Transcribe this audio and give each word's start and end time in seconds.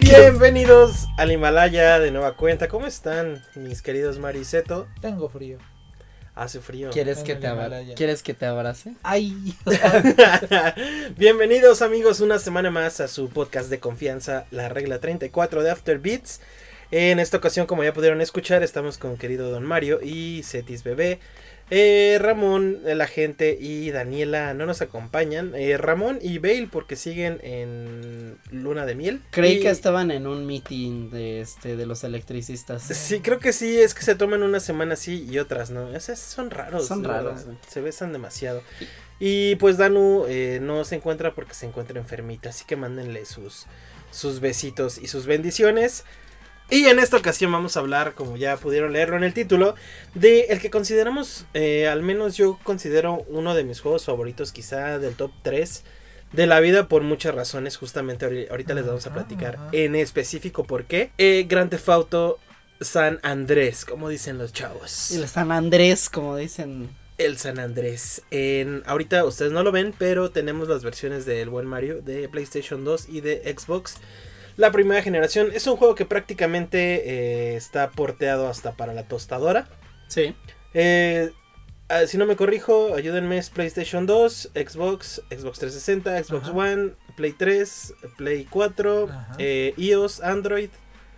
Bienvenidos 0.00 1.06
al 1.18 1.30
Himalaya 1.30 1.98
de 1.98 2.10
nueva 2.10 2.36
cuenta. 2.36 2.68
¿Cómo 2.68 2.86
están, 2.86 3.44
mis 3.54 3.82
queridos 3.82 4.18
Mariceto? 4.18 4.88
Tengo 5.02 5.28
frío. 5.28 5.58
Hace 6.34 6.60
frío. 6.60 6.90
¿Quieres 6.90 7.18
que, 7.18 7.34
te 7.34 7.48
Himalaya. 7.48 7.94
¿Quieres 7.94 8.22
que 8.22 8.32
te 8.32 8.46
abrace? 8.46 8.94
Ay. 9.02 9.54
Bienvenidos 11.18 11.82
amigos 11.82 12.20
una 12.20 12.38
semana 12.38 12.70
más 12.70 13.00
a 13.00 13.08
su 13.08 13.28
podcast 13.28 13.68
de 13.68 13.78
confianza, 13.78 14.46
la 14.50 14.70
regla 14.70 15.00
34 15.00 15.62
de 15.62 15.70
After 15.70 15.98
Beats. 15.98 16.40
En 16.90 17.20
esta 17.20 17.36
ocasión, 17.36 17.66
como 17.66 17.84
ya 17.84 17.92
pudieron 17.92 18.20
escuchar, 18.20 18.62
estamos 18.62 18.98
con 18.98 19.16
querido 19.16 19.50
Don 19.50 19.64
Mario 19.64 20.00
y 20.02 20.42
Cetis 20.42 20.82
Bebé. 20.82 21.20
Eh, 21.72 22.18
Ramón, 22.20 22.80
la 22.84 23.06
gente 23.06 23.56
y 23.60 23.90
Daniela 23.92 24.54
no 24.54 24.66
nos 24.66 24.82
acompañan. 24.82 25.54
Eh, 25.54 25.76
Ramón 25.76 26.18
y 26.20 26.38
Bale 26.38 26.68
porque 26.70 26.96
siguen 26.96 27.38
en 27.44 28.38
luna 28.50 28.86
de 28.86 28.96
miel. 28.96 29.20
Creí 29.30 29.58
Y- 29.58 29.60
que 29.60 29.70
estaban 29.70 30.10
en 30.10 30.26
un 30.26 30.46
meeting 30.46 31.10
de 31.10 31.40
este 31.40 31.76
de 31.76 31.86
los 31.86 32.02
electricistas. 32.02 32.82
Sí, 32.82 33.20
creo 33.20 33.38
que 33.38 33.52
sí, 33.52 33.78
es 33.78 33.94
que 33.94 34.02
se 34.02 34.16
toman 34.16 34.42
una 34.42 34.58
semana 34.58 34.94
así 34.94 35.24
y 35.30 35.38
otras 35.38 35.70
no. 35.70 35.88
Son 36.00 36.50
raros. 36.50 36.88
Son 36.88 37.04
raros. 37.04 37.42
Se 37.68 37.80
besan 37.80 38.12
demasiado. 38.12 38.64
Y 39.20 39.54
pues 39.56 39.76
Danu 39.76 40.24
eh, 40.28 40.58
no 40.60 40.84
se 40.84 40.96
encuentra 40.96 41.34
porque 41.36 41.54
se 41.54 41.66
encuentra 41.66 42.00
enfermita, 42.00 42.48
así 42.48 42.64
que 42.64 42.74
mándenle 42.74 43.26
sus, 43.26 43.66
sus 44.10 44.40
besitos 44.40 44.98
y 44.98 45.06
sus 45.06 45.26
bendiciones. 45.26 46.04
Y 46.70 46.84
en 46.86 46.98
esta 47.00 47.16
ocasión 47.16 47.50
vamos 47.50 47.76
a 47.76 47.80
hablar, 47.80 48.14
como 48.14 48.36
ya 48.36 48.56
pudieron 48.56 48.92
leerlo 48.92 49.16
en 49.16 49.24
el 49.24 49.34
título, 49.34 49.74
de 50.14 50.42
el 50.50 50.60
que 50.60 50.70
consideramos, 50.70 51.46
eh, 51.54 51.88
al 51.88 52.02
menos 52.02 52.36
yo 52.36 52.58
considero 52.62 53.24
uno 53.28 53.54
de 53.54 53.64
mis 53.64 53.80
juegos 53.80 54.04
favoritos, 54.04 54.52
quizá 54.52 54.98
del 55.00 55.14
top 55.14 55.32
3 55.42 55.82
de 56.32 56.46
la 56.46 56.60
vida 56.60 56.86
por 56.86 57.02
muchas 57.02 57.34
razones. 57.34 57.76
Justamente 57.76 58.24
ahori- 58.26 58.48
ahorita 58.50 58.74
les 58.74 58.86
vamos 58.86 59.04
a 59.06 59.12
platicar 59.12 59.58
en 59.72 59.96
específico 59.96 60.62
por 60.62 60.84
qué. 60.84 61.10
Eh, 61.18 61.44
Grand 61.48 61.70
Theft 61.70 61.88
Auto 61.88 62.38
San 62.80 63.18
Andrés, 63.22 63.84
como 63.84 64.08
dicen 64.08 64.38
los 64.38 64.52
chavos. 64.52 65.10
El 65.10 65.26
San 65.28 65.50
Andrés, 65.50 66.08
como 66.08 66.36
dicen. 66.36 66.88
El 67.18 67.36
San 67.36 67.58
Andrés. 67.58 68.22
En, 68.30 68.82
ahorita 68.86 69.24
ustedes 69.24 69.50
no 69.52 69.62
lo 69.64 69.72
ven, 69.72 69.92
pero 69.98 70.30
tenemos 70.30 70.68
las 70.68 70.82
versiones 70.84 71.26
del 71.26 71.50
buen 71.50 71.66
Mario 71.66 72.00
de 72.00 72.28
PlayStation 72.28 72.84
2 72.84 73.08
y 73.10 73.20
de 73.20 73.42
Xbox. 73.58 73.96
La 74.60 74.70
primera 74.72 75.00
generación 75.02 75.48
es 75.54 75.66
un 75.66 75.76
juego 75.78 75.94
que 75.94 76.04
prácticamente 76.04 77.52
eh, 77.52 77.56
está 77.56 77.90
porteado 77.92 78.46
hasta 78.46 78.72
para 78.72 78.92
la 78.92 79.04
tostadora. 79.04 79.66
Sí. 80.06 80.34
Eh, 80.74 81.30
ah, 81.88 82.02
si 82.06 82.18
no 82.18 82.26
me 82.26 82.36
corrijo, 82.36 82.94
ayúdenme, 82.94 83.38
es 83.38 83.48
PlayStation 83.48 84.04
2, 84.04 84.50
Xbox, 84.54 85.22
Xbox 85.30 85.60
360, 85.60 86.22
Xbox 86.24 86.48
Ajá. 86.48 86.52
One, 86.56 86.90
Play 87.16 87.32
3, 87.32 87.94
Play 88.18 88.46
4, 88.50 89.08
Ajá. 89.10 89.34
eh, 89.38 89.72
iOS, 89.78 90.20
Android, 90.20 90.68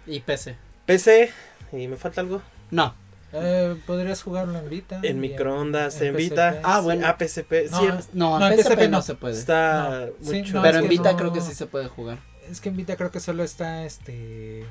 Y 0.07 0.21
PC. 0.21 0.55
PC. 0.87 1.33
¿Y 1.73 1.89
me 1.89 1.97
falta 1.97 2.21
algo? 2.21 2.43
No. 2.71 2.95
Eh, 3.33 3.75
Podrías 3.89 4.23
jugarlo 4.23 4.57
en 4.57 4.69
Vita. 4.71 5.01
En 5.03 5.19
microondas, 5.19 6.01
en. 6.01 6.15
Vita. 6.15 6.61
Ah, 6.63 6.81
bueno. 6.81 7.05
Ah, 7.09 7.17
PSP. 7.19 7.69
No, 7.73 7.81
sí, 7.81 7.87
No, 8.13 8.39
No, 8.39 8.47
en 8.53 8.57
no. 8.57 8.89
no. 8.99 9.03
se 9.03 9.15
puede. 9.17 9.35
está 9.37 10.07
No, 10.21 10.31
sí, 10.31 10.43
mucho. 10.43 10.55
no, 10.55 10.63
Pero 10.63 10.79
es 10.79 10.83
en 10.85 10.89
Vita 10.91 11.11
no- 11.11 11.19
creo 11.19 11.33
que 11.33 11.41
sí 11.41 11.55
se 11.55 11.67
puede 11.67 11.89
jugar. 11.89 12.19
Es 12.51 12.61
que 12.61 12.69
en 12.69 12.77
Vita 12.77 12.97
creo 12.97 13.11
que 13.11 13.21
solo 13.21 13.45
está 13.45 13.85
este. 13.85 14.65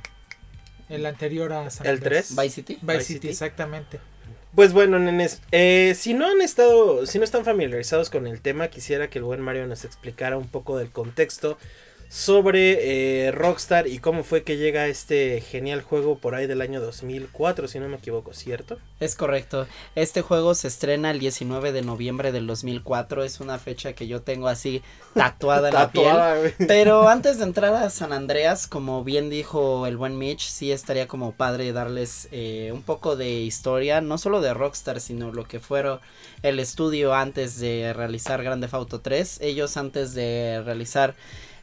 El 0.90 1.06
anterior 1.06 1.54
a 1.54 1.70
San 1.70 1.88
¿El 1.88 1.96
Andrés. 1.96 2.28
3? 2.36 2.44
Vice 2.44 2.56
City. 2.56 2.74
Vice, 2.82 2.86
Vice 2.86 3.04
City, 3.06 3.14
City. 3.14 3.30
exactamente. 3.30 4.00
Pues 4.54 4.74
bueno, 4.74 5.00
nenes, 5.00 5.42
eh, 5.54 5.94
si 5.98 6.14
no 6.14 6.30
han 6.30 6.42
estado, 6.42 7.06
si 7.06 7.18
no 7.18 7.24
están 7.24 7.46
familiarizados 7.46 8.10
con 8.10 8.28
el 8.28 8.42
tema, 8.42 8.68
quisiera 8.68 9.10
que 9.10 9.20
el 9.20 9.24
buen 9.24 9.40
Mario 9.40 9.66
nos 9.66 9.86
explicara 9.86 10.38
un 10.38 10.50
poco 10.50 10.78
del 10.78 10.92
contexto 10.92 11.58
sobre 12.12 13.28
eh, 13.28 13.32
Rockstar 13.32 13.88
y 13.88 14.00
cómo 14.00 14.26
fue 14.26 14.44
que 14.44 14.58
llega 14.58 14.88
este 14.88 15.40
genial 15.40 15.82
juego 15.82 16.18
por 16.18 16.36
ahí 16.36 16.46
del 16.46 16.60
año 16.60 16.82
2004, 16.82 17.70
si 17.70 17.80
no 17.80 17.88
me 17.88 17.96
equivoco, 17.96 18.34
¿cierto? 18.34 18.80
Es 19.00 19.16
correcto. 19.16 19.66
Este 19.96 20.22
juego 20.22 20.54
se 20.54 20.68
estrena 20.68 21.12
el 21.12 21.20
19 21.20 21.72
de 21.72 21.84
noviembre 21.84 22.34
del 22.34 22.48
2004. 22.48 23.24
Es 23.24 23.40
una 23.40 23.60
fecha 23.60 23.94
que 23.94 24.08
yo 24.08 24.24
tengo 24.24 24.50
así 24.50 24.82
tatuada 25.14 25.70
en 25.70 25.74
la 25.74 25.92
piel. 25.94 26.54
Pero 26.68 27.08
antes 27.08 27.38
de 27.38 27.46
entrar 27.46 27.74
a 27.74 27.90
San 27.90 28.12
Andreas, 28.12 28.68
como 28.68 29.06
bien 29.06 29.30
dijo 29.30 29.88
el 29.88 29.96
buen 29.96 30.18
Mitch, 30.18 30.50
sí 30.50 30.74
estaría 30.74 31.08
como 31.08 31.32
padre 31.32 31.72
darles 31.72 32.28
eh, 32.34 32.72
un 32.74 32.82
poco 32.82 33.16
de 33.16 33.40
historia, 33.40 34.02
no 34.02 34.18
solo 34.18 34.42
de 34.42 34.54
Rockstar, 34.54 35.00
sino 35.00 35.32
lo 35.32 35.48
que 35.48 35.62
fueron 35.62 36.02
el 36.44 36.60
estudio 36.60 37.14
antes 37.14 37.58
de 37.58 37.94
realizar 37.94 38.44
Grand 38.44 38.62
Theft 38.62 38.74
Auto 38.74 39.00
3. 39.00 39.40
Ellos 39.40 39.78
antes 39.78 40.14
de 40.14 40.62
realizar 40.66 41.16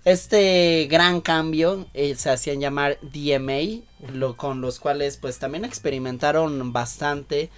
este 0.04 0.86
gran 0.90 1.20
cambio 1.20 1.86
eh, 1.94 2.14
se 2.14 2.30
hacían 2.30 2.60
llamar 2.60 2.98
DMA, 3.02 3.82
lo, 4.12 4.36
con 4.36 4.60
los 4.60 4.80
cuales 4.80 5.16
pues 5.16 5.38
también 5.38 5.64
experimentaron 5.64 6.72
bastante 6.72 7.50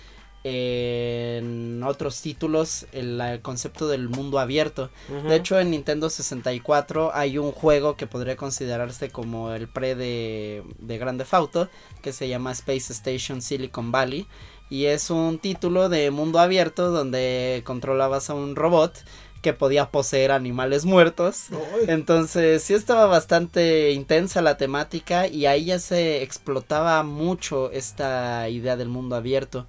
en 0.42 1.82
otros 1.82 2.22
títulos 2.22 2.86
el, 2.92 3.20
el 3.20 3.42
concepto 3.42 3.88
del 3.88 4.08
mundo 4.08 4.38
abierto. 4.38 4.90
De 5.28 5.36
hecho, 5.36 5.60
en 5.60 5.70
Nintendo 5.70 6.08
64 6.08 7.14
hay 7.14 7.36
un 7.36 7.52
juego 7.52 7.96
que 7.96 8.06
podría 8.06 8.36
considerarse 8.36 9.10
como 9.10 9.52
el 9.52 9.68
pre 9.68 9.94
de, 9.94 10.62
de 10.78 10.98
Grand 10.98 11.18
Theft 11.18 11.34
Auto, 11.34 11.68
que 12.00 12.12
se 12.12 12.28
llama 12.28 12.52
Space 12.52 12.92
Station 12.92 13.42
Silicon 13.42 13.92
Valley. 13.92 14.26
Y 14.70 14.84
es 14.86 15.10
un 15.10 15.38
título 15.40 15.88
de 15.88 16.10
mundo 16.10 16.38
abierto 16.38 16.90
donde 16.90 17.62
controlabas 17.66 18.30
a 18.30 18.34
un 18.34 18.54
robot 18.54 19.04
que 19.42 19.52
podía 19.52 19.90
poseer 19.90 20.32
animales 20.32 20.84
muertos. 20.84 21.46
Ay, 21.50 21.86
Entonces 21.88 22.62
sí 22.62 22.74
estaba 22.74 23.06
bastante 23.06 23.92
intensa 23.92 24.42
la 24.42 24.56
temática 24.56 25.26
y 25.26 25.46
ahí 25.46 25.66
ya 25.66 25.78
se 25.78 26.22
explotaba 26.22 27.02
mucho 27.02 27.70
esta 27.70 28.48
idea 28.48 28.76
del 28.76 28.88
mundo 28.88 29.16
abierto. 29.16 29.66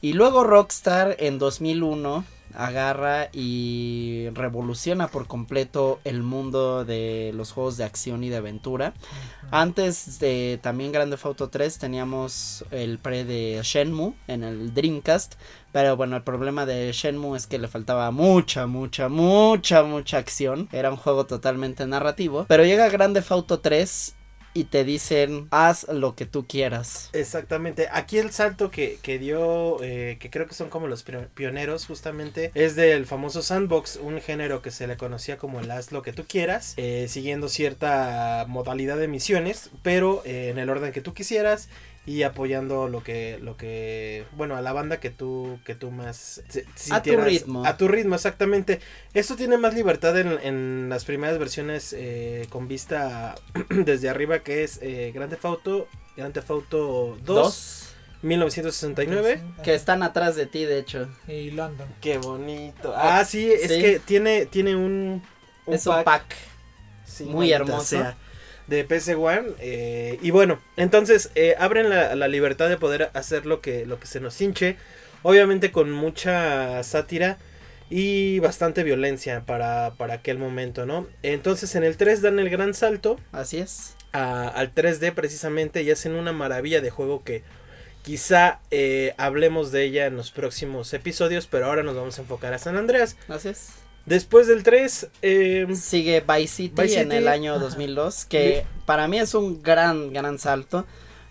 Y 0.00 0.14
luego 0.14 0.44
Rockstar 0.44 1.16
en 1.18 1.38
2001 1.38 2.24
agarra 2.54 3.28
y 3.32 4.28
revoluciona 4.32 5.08
por 5.08 5.26
completo 5.26 6.00
el 6.04 6.22
mundo 6.22 6.84
de 6.84 7.32
los 7.34 7.52
juegos 7.52 7.76
de 7.76 7.84
acción 7.84 8.24
y 8.24 8.28
de 8.28 8.36
aventura. 8.36 8.94
Antes 9.50 10.18
de 10.18 10.58
también 10.62 10.92
Grand 10.92 11.10
Theft 11.10 11.26
Auto 11.26 11.48
3 11.48 11.78
teníamos 11.78 12.64
el 12.70 12.98
pre 12.98 13.24
de 13.24 13.60
Shenmue 13.62 14.14
en 14.26 14.42
el 14.42 14.74
Dreamcast, 14.74 15.34
pero 15.72 15.96
bueno, 15.96 16.16
el 16.16 16.22
problema 16.22 16.66
de 16.66 16.90
Shenmue 16.92 17.36
es 17.36 17.46
que 17.46 17.58
le 17.58 17.68
faltaba 17.68 18.10
mucha, 18.10 18.66
mucha, 18.66 19.08
mucha, 19.08 19.82
mucha 19.82 20.18
acción. 20.18 20.68
Era 20.72 20.90
un 20.90 20.96
juego 20.96 21.26
totalmente 21.26 21.86
narrativo, 21.86 22.46
pero 22.48 22.64
llega 22.64 22.88
Grand 22.88 23.14
Theft 23.14 23.32
Auto 23.32 23.60
3 23.60 24.14
y 24.60 24.64
te 24.64 24.84
dicen 24.84 25.48
haz 25.50 25.86
lo 25.88 26.14
que 26.14 26.26
tú 26.26 26.46
quieras. 26.46 27.08
Exactamente. 27.12 27.88
Aquí 27.90 28.18
el 28.18 28.30
salto 28.30 28.70
que, 28.70 28.98
que 29.02 29.18
dio, 29.18 29.82
eh, 29.82 30.18
que 30.20 30.30
creo 30.30 30.46
que 30.46 30.54
son 30.54 30.68
como 30.68 30.86
los 30.86 31.06
pio- 31.06 31.28
pioneros 31.34 31.86
justamente, 31.86 32.50
es 32.54 32.76
del 32.76 33.06
famoso 33.06 33.42
sandbox, 33.42 33.96
un 33.96 34.20
género 34.20 34.60
que 34.62 34.70
se 34.70 34.86
le 34.86 34.96
conocía 34.96 35.38
como 35.38 35.60
el 35.60 35.70
haz 35.70 35.92
lo 35.92 36.02
que 36.02 36.12
tú 36.12 36.24
quieras, 36.28 36.74
eh, 36.76 37.06
siguiendo 37.08 37.48
cierta 37.48 38.44
modalidad 38.48 38.98
de 38.98 39.08
misiones, 39.08 39.70
pero 39.82 40.22
eh, 40.24 40.50
en 40.50 40.58
el 40.58 40.68
orden 40.68 40.92
que 40.92 41.00
tú 41.00 41.14
quisieras 41.14 41.68
y 42.10 42.24
apoyando 42.24 42.88
lo 42.88 43.04
que, 43.04 43.38
lo 43.40 43.56
que, 43.56 44.24
bueno, 44.32 44.56
a 44.56 44.60
la 44.62 44.72
banda 44.72 44.98
que 44.98 45.10
tú, 45.10 45.60
que 45.64 45.76
tú 45.76 45.92
más 45.92 46.42
si- 46.74 46.92
A 46.92 47.02
tu 47.02 47.16
ritmo. 47.16 47.64
A 47.64 47.76
tu 47.76 47.86
ritmo, 47.86 48.16
exactamente. 48.16 48.80
Esto 49.14 49.36
tiene 49.36 49.56
más 49.58 49.74
libertad 49.74 50.18
en, 50.18 50.38
en 50.42 50.88
las 50.88 51.04
primeras 51.04 51.38
versiones 51.38 51.94
eh, 51.96 52.46
con 52.50 52.66
vista 52.66 53.36
desde 53.70 54.08
arriba, 54.08 54.40
que 54.40 54.64
es 54.64 54.80
eh, 54.82 55.12
Grand 55.14 55.30
Theft 55.30 55.44
Auto, 55.44 55.88
Grand 56.16 56.34
Theft 56.34 56.50
Auto 56.50 57.16
2, 57.22 57.24
Dos. 57.24 57.86
1969. 58.22 59.40
Que 59.62 59.74
están 59.74 60.02
atrás 60.02 60.34
de 60.34 60.46
ti, 60.46 60.64
de 60.64 60.78
hecho. 60.78 61.08
Y 61.28 61.52
London. 61.52 61.88
Qué 62.00 62.18
bonito. 62.18 62.92
Ah, 62.96 63.24
sí, 63.24 63.50
es 63.52 63.70
Sí. 63.70 63.80
que 63.80 64.00
tiene, 64.00 64.46
tiene 64.46 64.74
un, 64.74 65.22
un 65.66 65.74
es 65.74 65.86
un 65.86 66.02
pack. 66.02 66.24
Sí, 67.04 67.24
muy 67.24 67.52
hermoso. 67.52 67.84
sea, 67.84 68.16
de 68.70 68.84
PC 68.84 69.16
One. 69.16 69.48
eh, 69.58 70.18
y 70.22 70.30
bueno, 70.30 70.58
entonces 70.78 71.30
eh, 71.34 71.54
abren 71.58 71.90
la, 71.90 72.14
la 72.14 72.28
libertad 72.28 72.70
de 72.70 72.78
poder 72.78 73.10
hacer 73.12 73.44
lo 73.44 73.60
que, 73.60 73.84
lo 73.84 74.00
que 74.00 74.06
se 74.06 74.20
nos 74.20 74.40
hinche. 74.40 74.76
Obviamente 75.22 75.70
con 75.70 75.90
mucha 75.92 76.82
sátira 76.82 77.36
y 77.90 78.38
bastante 78.38 78.82
violencia 78.84 79.42
para, 79.44 79.90
para 79.98 80.14
aquel 80.14 80.38
momento, 80.38 80.86
¿no? 80.86 81.06
Entonces 81.22 81.74
en 81.74 81.84
el 81.84 81.98
3 81.98 82.22
dan 82.22 82.38
el 82.38 82.48
gran 82.48 82.72
salto 82.72 83.18
Así 83.32 83.58
es. 83.58 83.94
a- 84.12 84.48
al 84.48 84.72
3D 84.72 85.12
precisamente 85.12 85.82
y 85.82 85.90
hacen 85.90 86.14
una 86.14 86.32
maravilla 86.32 86.80
de 86.80 86.88
juego 86.90 87.22
que 87.24 87.42
quizá 88.02 88.60
eh, 88.70 89.12
hablemos 89.18 89.72
de 89.72 89.84
ella 89.84 90.06
en 90.06 90.16
los 90.16 90.30
próximos 90.30 90.94
episodios, 90.94 91.46
pero 91.48 91.66
ahora 91.66 91.82
nos 91.82 91.96
vamos 91.96 92.16
a 92.18 92.22
enfocar 92.22 92.54
a 92.54 92.58
San 92.58 92.76
Andreas. 92.78 93.16
Así 93.28 93.48
es. 93.48 93.70
Después 94.10 94.48
del 94.48 94.64
3, 94.64 95.08
eh, 95.22 95.66
Sigue 95.74 96.20
Vice 96.20 96.48
City, 96.48 96.82
Vice 96.82 97.00
en 97.00 97.10
City, 97.10 97.16
el 97.16 97.28
año 97.28 97.52
ajá. 97.52 97.62
2002, 97.62 98.24
que 98.24 98.66
para 98.84 99.06
mí 99.06 99.20
es 99.20 99.34
un 99.34 99.62
gran, 99.62 100.12
gran 100.12 100.40
salto. 100.40 100.84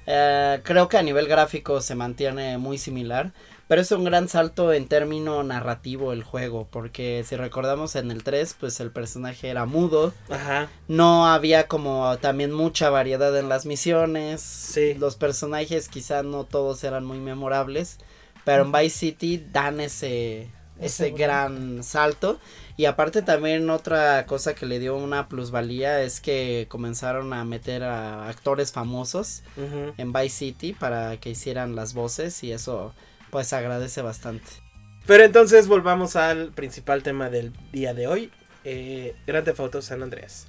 Eh, 0.08 0.62
creo 0.64 0.88
que 0.88 0.98
a 0.98 1.04
nivel 1.04 1.28
gráfico 1.28 1.82
se 1.82 1.94
mantiene 1.96 2.58
muy 2.58 2.78
similar. 2.78 3.34
Pero 3.68 3.82
es 3.82 3.92
un 3.92 4.06
gran 4.06 4.30
salto 4.30 4.72
en 4.72 4.88
término 4.88 5.44
narrativo 5.44 6.14
el 6.14 6.24
juego, 6.24 6.68
porque 6.72 7.24
si 7.28 7.36
recordamos 7.36 7.96
en 7.98 8.12
el 8.12 8.24
3, 8.24 8.56
pues 8.60 8.80
el 8.80 8.92
personaje 8.92 9.50
era 9.50 9.66
mudo. 9.66 10.14
Ajá. 10.30 10.70
No 10.88 11.28
había 11.28 11.68
como 11.68 12.18
también 12.20 12.54
mucha 12.54 12.90
variedad 12.90 13.38
en 13.38 13.50
las 13.50 13.66
misiones. 13.66 14.42
Sí. 14.42 14.94
Los 14.94 15.18
personajes 15.18 15.90
quizá 15.90 16.24
no 16.24 16.46
todos 16.46 16.84
eran 16.86 17.04
muy 17.04 17.20
memorables, 17.20 17.98
pero 18.46 18.64
en 18.64 18.72
Vice 18.72 18.98
City 18.98 19.46
dan 19.52 19.82
ese 19.82 20.50
Ese 20.82 21.12
gran 21.12 21.84
salto 21.84 22.40
y 22.80 22.86
aparte 22.86 23.22
también 23.22 23.70
otra 23.70 24.26
cosa 24.26 24.56
que 24.56 24.66
le 24.66 24.80
dio 24.80 24.96
una 24.96 25.28
plusvalía 25.28 26.02
es 26.02 26.22
que 26.22 26.66
comenzaron 26.70 27.34
a 27.34 27.44
meter 27.44 27.84
a 27.84 28.30
actores 28.30 28.72
famosos 28.72 29.44
en 29.98 30.14
Vice 30.14 30.30
City 30.30 30.72
para 30.72 31.18
que 31.18 31.32
hicieran 31.32 31.76
las 31.76 31.94
voces 31.94 32.42
y 32.42 32.54
eso 32.54 32.94
pues 33.32 33.52
agradece 33.52 34.02
bastante. 34.02 34.50
Pero 35.06 35.26
entonces 35.26 35.68
volvamos 35.68 36.16
al 36.16 36.54
principal 36.54 37.04
tema 37.04 37.30
del 37.30 37.52
día 37.74 37.94
de 37.94 38.08
hoy. 38.08 38.32
Eh, 38.64 39.14
Grand 39.28 39.44
Theft 39.44 39.60
Auto 39.60 39.82
San 39.82 40.02
Andreas. 40.02 40.48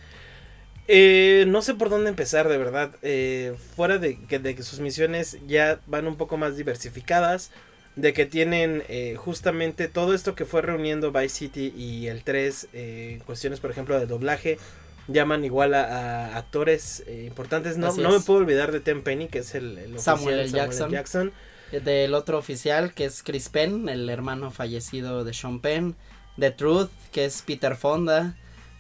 Eh, 0.87 1.47
no 1.49 1.63
sé 1.63 1.75
por 1.75 1.91
dónde 1.91 2.11
empezar, 2.11 2.49
de 2.49 2.59
verdad. 2.59 2.93
Eh, 3.03 3.57
fuera 3.75 3.99
de 3.99 4.21
que, 4.27 4.39
de 4.39 4.55
que 4.55 4.63
sus 4.63 4.79
misiones 4.79 5.39
ya 5.49 5.81
van 5.89 6.07
un 6.07 6.15
poco 6.15 6.37
más 6.37 6.57
diversificadas. 6.57 7.51
De 7.97 8.13
que 8.13 8.25
tienen 8.27 8.85
eh, 8.89 9.17
justamente 9.19 9.89
todo 9.89 10.15
esto 10.15 10.35
que 10.35 10.45
fue 10.47 10.63
reuniendo 10.63 11.13
Vice 11.13 11.29
City 11.31 11.75
y 11.77 12.07
el 12.07 12.25
3. 12.25 12.69
eh, 12.73 13.23
cuestiones, 13.27 13.61
por 13.61 13.71
ejemplo, 13.71 13.99
de 13.99 14.07
doblaje. 14.07 14.59
Llaman 15.09 15.45
igual 15.45 15.75
a, 15.75 16.29
a 16.35 16.37
actores 16.39 17.03
eh, 17.07 17.25
importantes. 17.27 17.77
No, 17.79 17.89
Así 17.89 18.01
no 18.01 18.11
me 18.13 18.21
puedo 18.21 18.41
olvidar 18.41 18.71
de 18.73 18.81
Tim 18.81 19.03
Penny, 19.03 19.29
que 19.29 19.41
es 19.41 19.55
el, 19.55 19.77
el 19.79 19.99
Samuel 19.99 20.41
oficial 20.41 20.41
L. 20.41 20.51
Jackson. 20.53 20.91
Jackson. 20.91 21.33
Del 21.73 22.15
otro 22.15 22.39
oficial 22.39 22.95
que 22.95 23.05
es 23.05 23.23
Chris 23.23 23.49
Penn, 23.49 23.89
el 23.89 24.09
hermano 24.09 24.51
fallecido 24.51 25.25
de 25.25 25.33
Sean 25.35 25.61
Penn. 25.61 25.97
The 26.39 26.51
Truth 26.53 26.91
que 27.13 27.25
es 27.27 27.43
Peter 27.43 27.77
Fonda. 27.77 28.37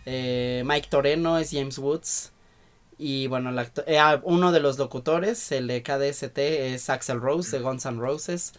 eh, 0.06 0.62
Mike 0.66 0.88
Toreno 0.90 1.38
es 1.38 1.50
James 1.52 1.78
Woods. 1.78 2.32
Y 2.98 3.26
bueno, 3.28 3.50
el 3.50 3.58
eh, 3.86 3.98
ah, 3.98 4.20
uno 4.24 4.52
de 4.52 4.60
los 4.60 4.78
locutores, 4.78 5.52
el 5.52 5.66
de 5.68 5.82
KDST, 5.82 6.38
es 6.38 6.90
Axel 6.90 7.20
Rose 7.20 7.56
de 7.56 7.62
Guns 7.62 7.86
N' 7.86 7.98
Roses. 8.00 8.52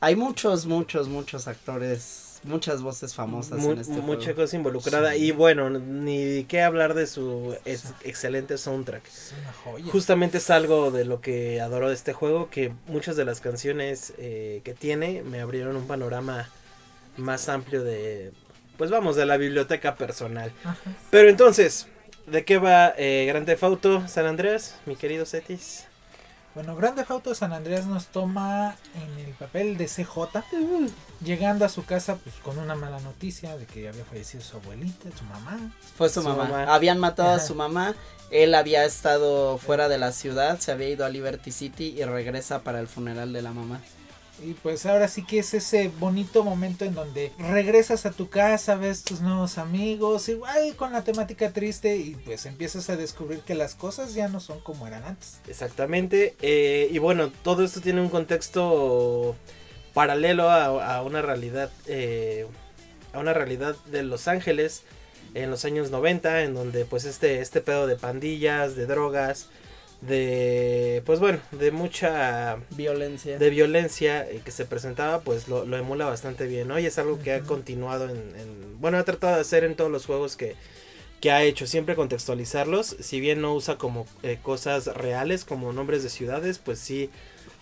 Hay 0.00 0.16
muchos, 0.16 0.64
muchos, 0.66 1.08
muchos 1.08 1.46
actores, 1.46 2.40
muchas 2.44 2.80
voces 2.80 3.14
famosas 3.14 3.58
Mu- 3.58 3.72
en 3.72 3.78
este 3.80 3.92
mucha 4.00 4.24
juego. 4.32 4.42
cosa 4.42 4.56
involucrada 4.56 5.12
Sí. 5.12 5.26
y 5.26 5.30
bueno 5.32 5.68
ni 5.68 6.44
qué 6.44 6.62
hablar 6.62 6.94
de 6.94 7.06
su 7.06 7.54
ex- 7.66 7.92
excelente 8.02 8.56
soundtrack 8.56 9.06
Es 9.06 9.34
una 9.38 9.52
joya. 9.52 9.92
justamente 9.92 10.38
es 10.38 10.48
algo 10.48 10.90
de 10.90 11.04
lo 11.04 11.20
que 11.20 11.60
adoro 11.60 11.88
de 11.88 11.94
este 11.94 12.14
juego 12.14 12.48
que 12.48 12.72
muchas 12.86 13.16
de 13.16 13.26
las 13.26 13.40
canciones 13.42 14.14
eh, 14.16 14.62
que 14.64 14.72
tiene 14.72 15.22
me 15.22 15.40
abrieron 15.40 15.76
un 15.76 15.86
panorama 15.86 16.48
más 17.18 17.50
amplio 17.50 17.84
de 17.84 18.32
pues 18.78 18.90
vamos 18.90 19.16
de 19.16 19.26
la 19.26 19.36
biblioteca 19.36 19.96
personal 19.96 20.50
Ajá. 20.64 20.78
pero 21.10 21.28
entonces 21.28 21.88
de 22.26 22.46
qué 22.46 22.56
va 22.56 22.94
eh, 22.96 23.26
Grand 23.28 23.44
Theft 23.44 23.64
Auto 23.64 24.08
San 24.08 24.24
Andreas 24.24 24.76
mi 24.86 24.96
querido 24.96 25.26
Cetis 25.26 25.84
Bueno, 26.54 26.74
Grand 26.74 26.96
Theft 26.96 27.10
Auto 27.12 27.34
San 27.34 27.52
Andreas 27.52 27.86
nos 27.86 28.08
toma 28.08 28.74
en 28.94 29.24
el 29.24 29.32
papel 29.34 29.76
de 29.76 29.86
CJ, 29.86 30.42
llegando 31.24 31.64
a 31.64 31.68
su 31.68 31.84
casa 31.84 32.16
pues 32.16 32.34
con 32.42 32.58
una 32.58 32.74
mala 32.74 32.98
noticia 33.00 33.56
de 33.56 33.66
que 33.66 33.88
había 33.88 34.04
fallecido 34.04 34.42
su 34.42 34.56
abuelita, 34.56 35.08
su 35.16 35.24
mamá. 35.24 35.72
Fue 35.96 36.08
su, 36.08 36.22
Su 36.22 36.28
mamá. 36.28 36.44
mamá. 36.44 36.74
Habían 36.74 36.98
matado 36.98 37.30
a 37.30 37.38
su 37.38 37.54
mamá. 37.54 37.94
Él 38.32 38.54
había 38.56 38.84
estado 38.84 39.58
fuera 39.58 39.88
de 39.88 39.98
la 39.98 40.10
ciudad, 40.12 40.58
se 40.58 40.72
había 40.72 40.88
ido 40.88 41.04
a 41.04 41.08
Liberty 41.08 41.52
City 41.52 41.94
y 41.96 42.04
regresa 42.04 42.60
para 42.62 42.80
el 42.80 42.88
funeral 42.88 43.32
de 43.32 43.42
la 43.42 43.52
mamá. 43.52 43.80
Y 44.42 44.54
pues 44.54 44.86
ahora 44.86 45.08
sí 45.08 45.24
que 45.24 45.40
es 45.40 45.54
ese 45.54 45.90
bonito 45.98 46.44
momento 46.44 46.84
en 46.84 46.94
donde 46.94 47.32
regresas 47.38 48.06
a 48.06 48.10
tu 48.10 48.28
casa, 48.28 48.74
ves 48.76 49.02
tus 49.02 49.20
nuevos 49.20 49.58
amigos, 49.58 50.28
igual 50.28 50.74
con 50.76 50.92
la 50.92 51.04
temática 51.04 51.52
triste 51.52 51.96
y 51.96 52.14
pues 52.14 52.46
empiezas 52.46 52.88
a 52.90 52.96
descubrir 52.96 53.40
que 53.40 53.54
las 53.54 53.74
cosas 53.74 54.14
ya 54.14 54.28
no 54.28 54.40
son 54.40 54.60
como 54.60 54.86
eran 54.86 55.04
antes. 55.04 55.40
Exactamente. 55.48 56.36
eh, 56.40 56.88
y 56.90 56.98
bueno, 56.98 57.30
todo 57.42 57.64
esto 57.64 57.80
tiene 57.80 58.00
un 58.00 58.08
contexto 58.08 59.36
paralelo 59.94 60.50
a, 60.50 61.02
una 61.02 61.22
realidad. 61.22 61.70
eh, 61.86 62.46
a 63.12 63.18
una 63.18 63.32
realidad 63.32 63.76
de 63.86 64.02
Los 64.02 64.28
Ángeles. 64.28 64.82
En 65.34 65.50
los 65.50 65.64
años 65.64 65.90
90. 65.90 66.42
En 66.42 66.54
donde 66.54 66.84
pues 66.84 67.04
este, 67.04 67.40
este 67.40 67.60
pedo 67.60 67.86
de 67.86 67.96
pandillas. 67.96 68.76
De 68.76 68.86
drogas. 68.86 69.48
De. 70.00 71.02
Pues 71.06 71.20
bueno. 71.20 71.38
De 71.52 71.70
mucha. 71.70 72.56
Violencia. 72.70 73.38
De 73.38 73.50
violencia 73.50 74.28
eh, 74.28 74.40
que 74.44 74.50
se 74.50 74.64
presentaba. 74.64 75.20
Pues 75.20 75.48
lo, 75.48 75.64
lo 75.64 75.76
emula 75.76 76.06
bastante 76.06 76.46
bien. 76.46 76.68
¿no? 76.68 76.78
Y 76.78 76.86
es 76.86 76.98
algo 76.98 77.18
que 77.20 77.32
ha 77.34 77.40
continuado 77.40 78.08
en, 78.08 78.16
en- 78.16 78.80
Bueno 78.80 78.98
ha 78.98 79.04
tratado 79.04 79.34
de 79.36 79.40
hacer 79.42 79.64
en 79.64 79.74
todos 79.76 79.90
los 79.90 80.06
juegos 80.06 80.36
que 80.36 80.56
que 81.20 81.30
ha 81.30 81.42
hecho 81.42 81.66
siempre 81.66 81.96
contextualizarlos, 81.96 82.96
si 83.00 83.20
bien 83.20 83.42
no 83.42 83.54
usa 83.54 83.76
como 83.76 84.06
eh, 84.22 84.38
cosas 84.42 84.86
reales 84.86 85.44
como 85.44 85.70
nombres 85.74 86.02
de 86.02 86.08
ciudades, 86.08 86.58
pues 86.58 86.78
sí 86.78 87.10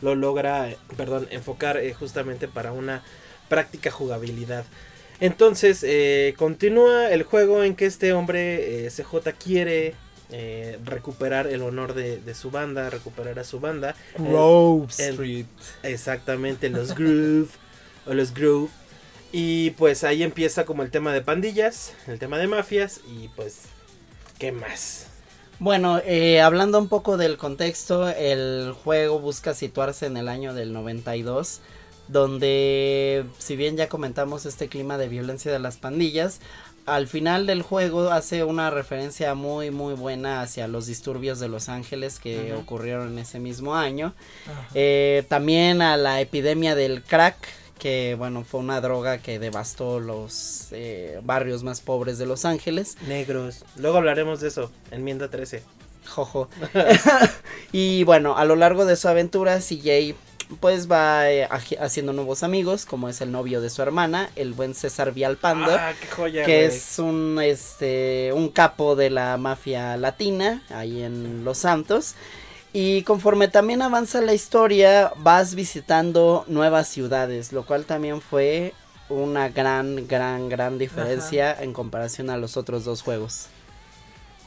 lo 0.00 0.14
logra, 0.14 0.70
eh, 0.70 0.76
perdón, 0.96 1.26
enfocar 1.32 1.76
eh, 1.76 1.92
justamente 1.92 2.46
para 2.46 2.70
una 2.70 3.02
práctica 3.48 3.90
jugabilidad. 3.90 4.64
Entonces, 5.18 5.84
continúa 6.36 7.10
el 7.10 7.24
juego 7.24 7.64
en 7.64 7.74
que 7.74 7.86
este 7.86 8.12
hombre, 8.12 8.88
CJ, 8.90 9.32
quiere 9.36 9.96
eh, 10.30 10.78
recuperar 10.84 11.46
el 11.46 11.62
honor 11.62 11.94
de, 11.94 12.18
de 12.20 12.34
su 12.34 12.50
banda, 12.50 12.90
recuperar 12.90 13.38
a 13.38 13.44
su 13.44 13.60
banda. 13.60 13.94
Grove 14.16 14.88
el- 14.98 15.10
Street. 15.10 15.46
Exactamente, 15.82 16.68
los 16.70 16.94
Groove 16.94 17.48
o 18.06 18.14
los 18.14 18.34
Groove. 18.34 18.70
Y 19.32 19.70
pues 19.72 20.04
ahí 20.04 20.22
empieza 20.22 20.64
como 20.64 20.82
el 20.82 20.90
tema 20.90 21.12
de 21.12 21.20
pandillas, 21.20 21.92
el 22.06 22.18
tema 22.18 22.38
de 22.38 22.46
mafias 22.46 23.00
y 23.06 23.28
pues, 23.28 23.62
¿qué 24.38 24.52
más? 24.52 25.06
Bueno, 25.58 26.00
eh, 26.06 26.40
hablando 26.40 26.78
un 26.78 26.88
poco 26.88 27.16
del 27.16 27.36
contexto, 27.36 28.08
el 28.08 28.72
juego 28.84 29.18
busca 29.18 29.54
situarse 29.54 30.06
en 30.06 30.16
el 30.16 30.28
año 30.28 30.54
del 30.54 30.72
92, 30.72 31.60
donde 32.06 33.26
si 33.38 33.56
bien 33.56 33.76
ya 33.76 33.88
comentamos 33.88 34.46
este 34.46 34.68
clima 34.68 34.96
de 34.98 35.08
violencia 35.08 35.52
de 35.52 35.58
las 35.58 35.76
pandillas, 35.76 36.40
al 36.88 37.06
final 37.06 37.46
del 37.46 37.62
juego 37.62 38.10
hace 38.10 38.44
una 38.44 38.70
referencia 38.70 39.34
muy 39.34 39.70
muy 39.70 39.94
buena 39.94 40.42
hacia 40.42 40.68
los 40.68 40.86
disturbios 40.86 41.40
de 41.40 41.48
Los 41.48 41.68
Ángeles 41.68 42.18
que 42.18 42.54
ocurrieron 42.54 43.18
ese 43.18 43.38
mismo 43.40 43.74
año. 43.74 44.14
Eh, 44.74 45.24
también 45.28 45.82
a 45.82 45.96
la 45.96 46.20
epidemia 46.20 46.74
del 46.74 47.02
crack, 47.02 47.36
que 47.78 48.16
bueno, 48.18 48.44
fue 48.44 48.60
una 48.60 48.80
droga 48.80 49.18
que 49.18 49.38
devastó 49.38 50.00
los 50.00 50.68
eh, 50.72 51.20
barrios 51.22 51.62
más 51.62 51.80
pobres 51.80 52.18
de 52.18 52.26
Los 52.26 52.44
Ángeles. 52.44 52.96
Negros. 53.06 53.64
Luego 53.76 53.98
hablaremos 53.98 54.40
de 54.40 54.48
eso, 54.48 54.70
enmienda 54.90 55.28
13. 55.28 55.62
Jojo. 56.08 56.48
y 57.72 58.04
bueno, 58.04 58.36
a 58.38 58.44
lo 58.44 58.56
largo 58.56 58.86
de 58.86 58.96
su 58.96 59.08
aventura, 59.08 59.58
CJ 59.58 60.14
pues 60.60 60.90
va 60.90 61.30
eh, 61.30 61.48
haciendo 61.80 62.12
nuevos 62.12 62.42
amigos, 62.42 62.86
como 62.86 63.08
es 63.08 63.20
el 63.20 63.30
novio 63.32 63.60
de 63.60 63.70
su 63.70 63.82
hermana, 63.82 64.30
el 64.36 64.52
buen 64.52 64.74
César 64.74 65.12
Vialpando. 65.12 65.70
Ah, 65.72 65.92
que 66.44 66.64
es 66.64 66.98
un 66.98 67.38
este 67.42 68.32
un 68.32 68.48
capo 68.48 68.96
de 68.96 69.10
la 69.10 69.36
mafia 69.36 69.96
latina 69.96 70.62
ahí 70.70 71.02
en 71.02 71.44
Los 71.44 71.58
Santos. 71.58 72.14
Y 72.72 73.02
conforme 73.02 73.48
también 73.48 73.82
avanza 73.82 74.20
la 74.20 74.34
historia 74.34 75.12
vas 75.16 75.54
visitando 75.54 76.44
nuevas 76.48 76.88
ciudades 76.88 77.52
lo 77.52 77.64
cual 77.64 77.86
también 77.86 78.20
fue 78.20 78.74
una 79.08 79.48
gran 79.48 80.06
gran 80.06 80.50
gran 80.50 80.76
diferencia 80.78 81.56
en 81.58 81.72
comparación 81.72 82.28
a 82.28 82.36
los 82.36 82.58
otros 82.58 82.84
dos 82.84 83.00
juegos 83.00 83.48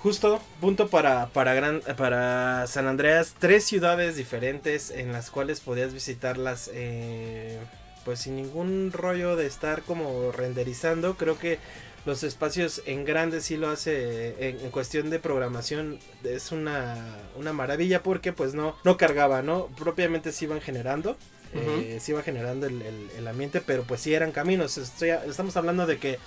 Justo, 0.04 0.42
punto 0.60 0.88
para, 0.88 1.28
para, 1.28 1.54
gran, 1.54 1.82
para 1.96 2.66
San 2.66 2.88
Andreas, 2.88 3.36
tres 3.38 3.66
ciudades 3.66 4.16
diferentes 4.16 4.90
en 4.90 5.12
las 5.12 5.30
cuales 5.30 5.60
podías 5.60 5.94
visitarlas 5.94 6.72
eh, 6.74 7.60
pues 8.04 8.22
sin 8.22 8.36
ningún 8.36 8.92
rollo 8.92 9.36
de 9.36 9.46
estar 9.46 9.84
como 9.84 10.32
renderizando. 10.32 11.16
Creo 11.18 11.38
que 11.38 11.60
los 12.06 12.24
espacios 12.24 12.82
en 12.88 13.06
grande 13.06 13.42
sí 13.42 13.58
lo 13.58 13.70
hace 13.70 14.50
en, 14.50 14.60
en 14.62 14.72
cuestión 14.72 15.12
de 15.12 15.20
programación 15.20 16.00
es 16.24 16.52
una, 16.52 16.98
una 17.36 17.54
maravilla 17.54 18.02
porque 18.02 18.34
pues 18.34 18.56
no, 18.56 18.76
no 18.84 18.98
cargaba, 18.98 19.44
¿no? 19.44 19.68
Propiamente 19.78 20.32
se 20.32 20.46
iban 20.46 20.62
generando. 20.62 21.16
eh, 21.54 22.00
se 22.02 22.14
iba 22.14 22.24
generando 22.24 22.66
el, 22.66 22.82
el- 22.82 23.10
el 23.18 23.28
ambiente, 23.28 23.62
pero 23.62 23.84
pues 23.84 24.02
sí 24.02 24.14
eran 24.16 24.32
caminos. 24.32 24.78
Estoy- 24.80 25.10
estamos 25.30 25.56
hablando 25.58 25.86
de 25.86 26.00
que 26.00 26.18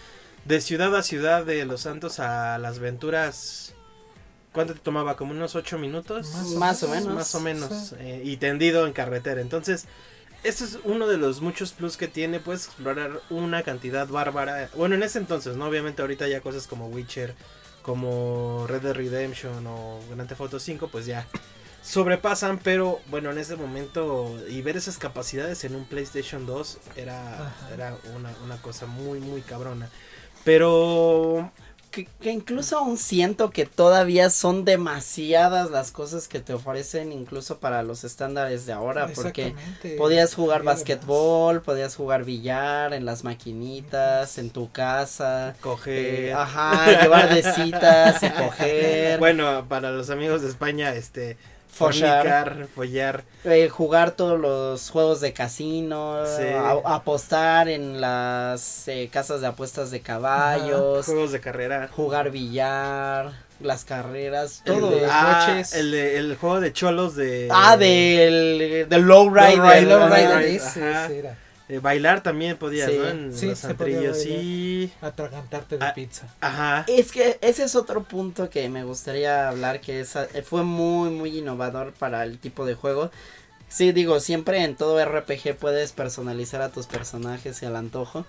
de 0.45 0.61
ciudad 0.61 0.95
a 0.95 1.03
ciudad, 1.03 1.45
de 1.45 1.65
Los 1.65 1.83
Santos 1.83 2.21
a 2.21 2.59
las 2.59 2.79
Venturas, 2.79 3.75
¿cuánto 4.53 4.75
te 4.75 4.81
tomaba? 4.81 5.17
¿Como 5.17 5.33
unos 5.33 5.55
8 5.55 5.79
minutos? 5.79 6.33
Más 6.33 6.49
Más 6.53 6.83
o 6.83 6.89
menos. 6.89 7.15
Más 7.15 7.35
o 7.35 7.41
menos. 7.41 7.89
Sí. 7.89 7.97
eh, 7.99 8.23
y 8.25 8.37
tendido 8.37 8.87
en 8.87 8.93
carretera. 8.93 9.41
Entonces, 9.41 9.87
este 10.43 10.65
es 10.65 10.79
uno 10.85 11.07
de 11.07 11.17
los 11.17 11.41
muchos 11.41 11.73
plus 11.73 11.97
que 11.97 12.09
tiene. 12.09 12.41
Puedes 12.41 12.67
explorar 12.67 13.21
una 13.31 13.63
cantidad 13.63 14.07
bárbara. 14.07 14.69
Bueno, 14.75 14.95
en 14.95 15.03
ese 15.03 15.19
entonces, 15.19 15.57
¿no? 15.57 15.67
Obviamente 15.67 16.03
ahorita 16.03 16.29
ya 16.29 16.41
cosas 16.41 16.67
como 16.67 16.89
Witcher, 16.89 17.35
como 17.83 18.67
Red 18.69 18.83
Dead 18.83 18.95
Redemption 18.95 19.67
o 19.67 20.01
Grand 20.11 20.29
Theft 20.29 20.41
Auto 20.43 20.61
5, 20.61 20.89
pues 20.89 21.07
ya 21.07 21.27
sobrepasan, 21.83 22.59
pero 22.59 23.01
bueno, 23.09 23.31
en 23.31 23.39
ese 23.39 23.57
momento 23.57 24.39
y 24.49 24.63
ver 24.63 24.77
esas 24.77 24.97
capacidades 24.97 25.65
en 25.65 25.75
un 25.75 25.85
PlayStation 25.85 26.47
2 26.47 26.79
era, 26.97 27.55
era 27.75 27.97
una, 28.17 28.31
una 28.45 28.57
cosa 28.63 28.87
muy, 28.87 29.21
muy 29.21 29.43
cabrona. 29.43 29.91
Pero 30.43 31.51
Que, 31.91 32.07
que 32.21 32.33
incluso 32.33 32.77
aún 32.79 32.97
siento 32.99 33.51
que 33.51 33.67
todavía 33.67 34.29
son 34.29 34.65
demasiadas 34.65 35.71
las 35.71 35.93
cosas 35.93 36.27
que 36.27 36.41
te 36.41 36.53
ofrecen 36.53 37.13
incluso 37.13 37.61
para 37.61 37.85
los 37.85 38.03
estándares 38.03 38.67
de 38.67 38.73
ahora 38.73 39.07
porque 39.15 39.55
podías 39.97 40.35
jugar 40.35 40.65
basquetbol, 40.65 41.63
podías 41.63 41.95
jugar 41.95 42.25
billar 42.25 42.95
en 42.95 43.05
las 43.05 43.23
maquinitas, 43.23 44.39
en 44.39 44.51
tu 44.51 44.73
casa, 44.73 45.55
coger... 45.61 46.25
eh, 46.31 46.33
ajá, 46.33 47.01
llevar 47.03 47.33
de 47.33 47.43
citas 47.45 48.23
y 48.25 48.31
coger, 48.43 49.19
Bueno, 49.21 49.67
para 49.69 49.93
los 49.93 50.11
amigos 50.11 50.43
de 50.43 50.49
España, 50.49 50.95
este... 50.95 51.39
Follar. 51.75 52.47
fornicar, 52.49 52.69
follar. 52.75 53.25
eh, 53.45 53.69
jugar 53.69 54.13
todos 54.13 54.39
los 54.41 54.91
juegos 54.91 55.21
de 55.21 55.33
casino, 55.33 56.19
Sí. 56.27 56.45
a- 56.45 56.95
apostar 56.95 57.69
en 57.69 58.01
las 58.01 58.87
eh, 58.89 59.09
casas 59.13 59.41
de 59.41 59.49
apuestas 59.49 59.91
de 59.91 60.01
caballos, 60.01 61.07
Juegos 61.07 61.33
de 61.33 61.41
carrera. 61.41 61.89
jugar 61.95 62.31
billar, 62.31 63.33
las 63.61 63.85
carreras, 63.85 64.63
El 64.65 64.75
todo. 64.81 64.91
de 64.91 65.07
ah, 65.11 65.47
coches. 65.49 65.75
El, 65.75 65.91
de- 65.91 66.17
el 66.19 66.37
juego 66.37 66.61
de 66.61 66.73
cholos 66.73 67.17
de... 67.17 67.49
Ah, 67.51 67.77
del, 67.77 68.87
del 68.89 69.03
lowrider. 69.03 69.77
El 69.79 69.89
Lowrider, 69.89 70.43
ese, 70.43 70.91
ajá. 70.91 71.07
ese 71.07 71.19
era. 71.19 71.39
Eh, 71.69 71.79
bailar 71.79 72.23
también 72.23 72.57
podías, 72.59 72.91
Sí. 72.91 72.99
¿no? 72.99 73.09
En 73.09 73.33
Sí, 73.35 73.47
los 73.47 73.59
se 73.59 73.75
podía 73.75 74.13
sí. 74.15 74.93
Atragantarte 75.01 75.79
de 75.79 75.85
Ah. 75.87 75.95
pizza. 75.95 76.27
Ajá. 76.41 76.85
Es 76.89 77.11
que 77.13 77.39
ese 77.41 77.65
es 77.65 77.75
otro 77.75 78.03
punto 78.05 78.51
que 78.51 78.69
me 78.69 78.85
gustaría 78.85 79.49
hablar, 79.49 79.81
que 79.81 80.01
esa, 80.01 80.25
eh, 80.35 80.43
fue 80.43 80.63
muy, 80.63 81.11
muy 81.11 81.39
innovador 81.39 81.93
para 81.93 82.23
el 82.25 82.39
tipo 82.39 82.67
de 82.67 82.75
juego. 82.75 83.11
Sí, 83.69 83.93
digo, 83.93 84.21
siempre 84.21 84.63
en 84.63 84.77
todo 84.77 85.01
RPG 85.01 85.57
puedes 85.57 85.93
personalizar 85.93 86.61
a 86.63 86.69
tus 86.69 86.87
personajes 86.87 87.63
y 87.63 87.67
al 87.67 87.77
antojo, 87.77 88.25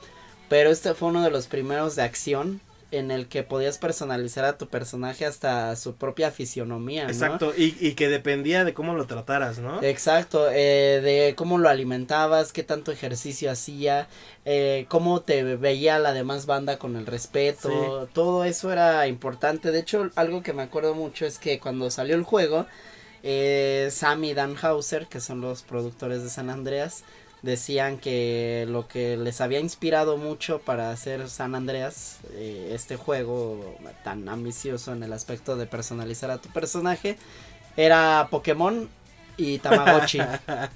pero 0.50 0.70
este 0.70 0.94
fue 0.94 1.10
uno 1.10 1.22
de 1.24 1.30
los 1.32 1.48
primeros 1.48 1.96
de 1.96 2.04
acción 2.04 2.62
en 2.98 3.12
el 3.12 3.28
que 3.28 3.44
podías 3.44 3.78
personalizar 3.78 4.46
a 4.46 4.58
tu 4.58 4.68
personaje 4.68 5.26
hasta 5.26 5.76
su 5.76 5.96
propia 5.96 6.32
fisionomía, 6.32 7.04
¿no? 7.04 7.10
Exacto, 7.10 7.54
y, 7.56 7.76
y 7.80 7.94
que 7.94 8.08
dependía 8.08 8.64
de 8.64 8.74
cómo 8.74 8.94
lo 8.94 9.06
trataras, 9.06 9.60
¿no? 9.60 9.82
Exacto, 9.84 10.50
eh, 10.52 11.02
de 11.04 11.36
cómo 11.36 11.58
lo 11.58 11.70
alimentabas, 11.70 12.54
qué 12.54 12.64
tanto 12.64 12.92
ejercicio 12.92 13.52
hacía, 13.52 14.08
eh, 14.46 14.86
cómo 14.90 15.22
te 15.22 15.44
veía 15.44 16.00
la 16.00 16.14
demás 16.14 16.46
banda 16.46 16.78
con 16.78 16.96
el 16.96 17.06
respeto, 17.06 18.08
todo 18.14 18.44
eso 18.46 18.72
era 18.72 19.08
importante. 19.08 19.72
De 19.72 19.80
hecho, 19.80 20.10
algo 20.16 20.44
que 20.44 20.54
me 20.54 20.64
acuerdo 20.64 20.96
mucho 20.96 21.26
es 21.26 21.40
que 21.40 21.60
cuando 21.60 21.90
salió 21.90 22.16
el 22.16 22.24
juego, 22.24 22.66
eh, 23.24 23.90
Sam 23.92 24.24
y 24.24 24.34
Dan 24.34 24.56
Hauser, 24.62 25.08
que 25.08 25.20
son 25.20 25.42
los 25.42 25.64
productores 25.64 26.24
de 26.24 26.30
San 26.30 26.50
Andreas, 26.50 27.04
decían 27.46 27.98
que 27.98 28.66
lo 28.68 28.88
que 28.88 29.16
les 29.18 29.40
había 29.40 29.60
inspirado 29.60 30.18
mucho 30.18 30.60
para 30.60 30.90
hacer 30.92 31.30
San 31.30 31.56
Andreas, 31.56 32.18
eh, 32.34 32.72
este 32.74 32.96
juego 32.98 33.78
tan 34.04 34.28
ambicioso 34.28 34.92
en 34.94 35.04
el 35.04 35.14
aspecto 35.14 35.56
de 35.56 35.66
personalizar 35.68 36.32
a 36.32 36.40
tu 36.40 36.50
personaje, 36.50 37.18
era 37.78 38.28
Pokémon 38.32 38.90
y 39.38 39.60
Tamagotchi. 39.60 40.20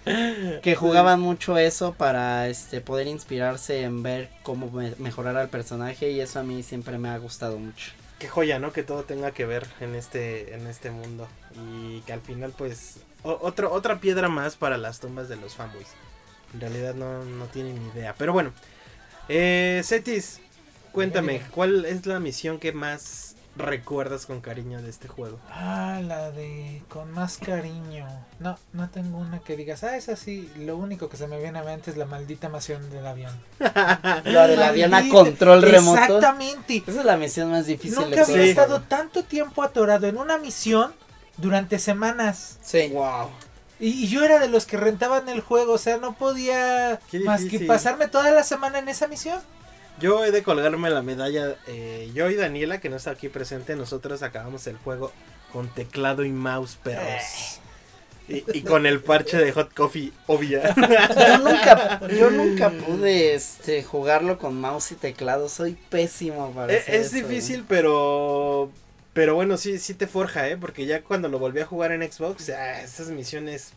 que 0.61 0.75
jugaban 0.75 1.19
mucho 1.19 1.57
eso 1.57 1.93
para 1.93 2.47
este 2.47 2.81
poder 2.81 3.07
inspirarse 3.07 3.81
en 3.83 4.03
ver 4.03 4.29
cómo 4.43 4.69
me- 4.69 4.93
mejorar 4.97 5.37
al 5.37 5.49
personaje 5.49 6.11
y 6.11 6.19
eso 6.21 6.39
a 6.39 6.43
mí 6.43 6.61
siempre 6.63 6.97
me 6.97 7.09
ha 7.09 7.17
gustado 7.17 7.57
mucho. 7.57 7.91
Qué 8.19 8.27
joya, 8.27 8.59
¿no? 8.59 8.73
Que 8.73 8.83
todo 8.83 9.03
tenga 9.03 9.31
que 9.31 9.45
ver 9.45 9.65
en 9.79 9.95
este, 9.95 10.53
en 10.53 10.67
este 10.67 10.91
mundo. 10.91 11.27
Y 11.55 12.01
que 12.01 12.11
al 12.11 12.19
final, 12.21 12.53
pues, 12.57 12.97
o- 13.23 13.39
otro, 13.41 13.71
otra 13.71 14.01
piedra 14.01 14.27
más 14.27 14.57
para 14.57 14.77
las 14.77 14.99
tumbas 14.99 15.29
de 15.29 15.37
los 15.37 15.55
fanboys. 15.55 15.87
En 16.53 16.61
realidad 16.61 16.95
no, 16.95 17.23
no 17.23 17.45
tienen 17.45 17.79
ni 17.79 17.89
idea. 17.89 18.15
Pero 18.17 18.33
bueno, 18.33 18.53
eh, 19.27 19.81
Cetis, 19.83 20.41
cuéntame. 20.91 21.41
¿cuál 21.51 21.85
es 21.85 22.05
la 22.05 22.19
misión 22.19 22.59
que 22.59 22.71
más 22.71 23.35
recuerdas 23.55 24.25
con 24.25 24.41
cariño 24.41 24.81
de 24.81 24.89
este 24.89 25.07
juego? 25.07 25.39
Ah, 25.49 26.01
la 26.03 26.31
de 26.31 26.81
con 26.87 27.11
más 27.11 27.37
cariño. 27.37 28.07
No, 28.39 28.57
no 28.73 28.89
tengo 28.89 29.17
una 29.17 29.39
que 29.39 29.55
digas, 29.55 29.83
ah, 29.83 29.97
es 29.97 30.09
así. 30.09 30.49
Lo 30.57 30.77
único 30.77 31.09
que 31.09 31.17
se 31.17 31.27
me 31.27 31.37
viene 31.39 31.59
a 31.59 31.63
mente 31.63 31.91
es 31.91 31.97
la 31.97 32.05
maldita 32.05 32.49
misión 32.49 32.89
del 32.89 33.05
avión. 33.05 33.39
Lo 34.25 34.47
del 34.47 34.61
avión 34.61 34.93
a 34.93 35.07
control 35.09 35.61
remoto. 35.61 36.01
Exactamente. 36.01 36.83
Esa 36.87 36.99
es 36.99 37.05
la 37.05 37.17
misión 37.17 37.51
más 37.51 37.67
difícil 37.67 37.99
Nunca 37.99 38.25
de 38.25 38.33
había 38.33 38.45
estado 38.45 38.81
tanto 38.81 39.23
tiempo 39.23 39.61
atorado 39.61 40.07
en 40.07 40.17
una 40.17 40.37
misión 40.37 40.93
durante 41.37 41.79
semanas. 41.79 42.57
Sí. 42.63 42.89
wow. 42.89 43.29
Y, 43.79 44.05
y 44.05 44.07
yo 44.09 44.23
era 44.23 44.39
de 44.39 44.49
los 44.49 44.65
que 44.65 44.77
rentaban 44.77 45.29
el 45.29 45.41
juego, 45.41 45.73
o 45.73 45.77
sea, 45.77 45.97
no 45.97 46.15
podía 46.17 47.01
más 47.23 47.45
que 47.45 47.59
pasarme 47.61 48.07
toda 48.09 48.31
la 48.31 48.43
semana 48.43 48.79
en 48.79 48.89
esa 48.89 49.07
misión. 49.07 49.41
Yo 49.97 50.23
he 50.25 50.31
de 50.31 50.43
colgarme 50.43 50.89
la 50.89 51.01
medalla. 51.01 51.57
eh, 51.67 52.11
yo 52.13 52.29
y 52.29 52.35
Daniela, 52.35 52.79
que 52.79 52.89
no 52.89 52.95
está 52.95 53.11
aquí 53.11 53.29
presente, 53.29 53.75
nosotros 53.75 54.21
acabamos 54.23 54.65
el 54.67 54.77
juego 54.77 55.13
con 55.51 55.73
teclado 55.73 56.23
y 56.23 56.31
mouse, 56.31 56.77
perros. 56.77 57.61
Y, 58.27 58.45
y 58.51 58.63
con 58.63 58.85
el 58.85 59.01
parche 59.03 59.37
de 59.37 59.51
Hot 59.53 59.73
Coffee, 59.73 60.13
obvia. 60.27 60.75
Yo 61.17 61.37
nunca, 61.39 62.07
yo 62.07 62.29
nunca 62.29 62.69
pude 62.71 63.33
este 63.33 63.83
jugarlo 63.83 64.37
con 64.37 64.59
mouse 64.61 64.91
y 64.91 64.95
teclado, 64.95 65.49
soy 65.49 65.73
pésimo 65.89 66.51
para 66.53 66.73
es 66.73 66.83
hacer 66.83 67.01
es 67.01 67.11
eso. 67.13 67.15
difícil, 67.15 67.65
pero. 67.67 68.71
Pero 69.19 69.35
bueno, 69.35 69.57
sí, 69.57 69.79
sí 69.79 69.95
te 69.95 70.07
forja, 70.07 70.47
¿eh? 70.47 70.55
Porque 70.55 70.85
ya 70.85 71.01
cuando 71.01 71.27
lo 71.27 71.39
volví 71.39 71.59
a 71.59 71.65
jugar 71.65 71.91
en 71.91 72.09
Xbox, 72.09 72.49
ah, 72.51 72.81
esas 72.81 73.09
misiones 73.09 73.73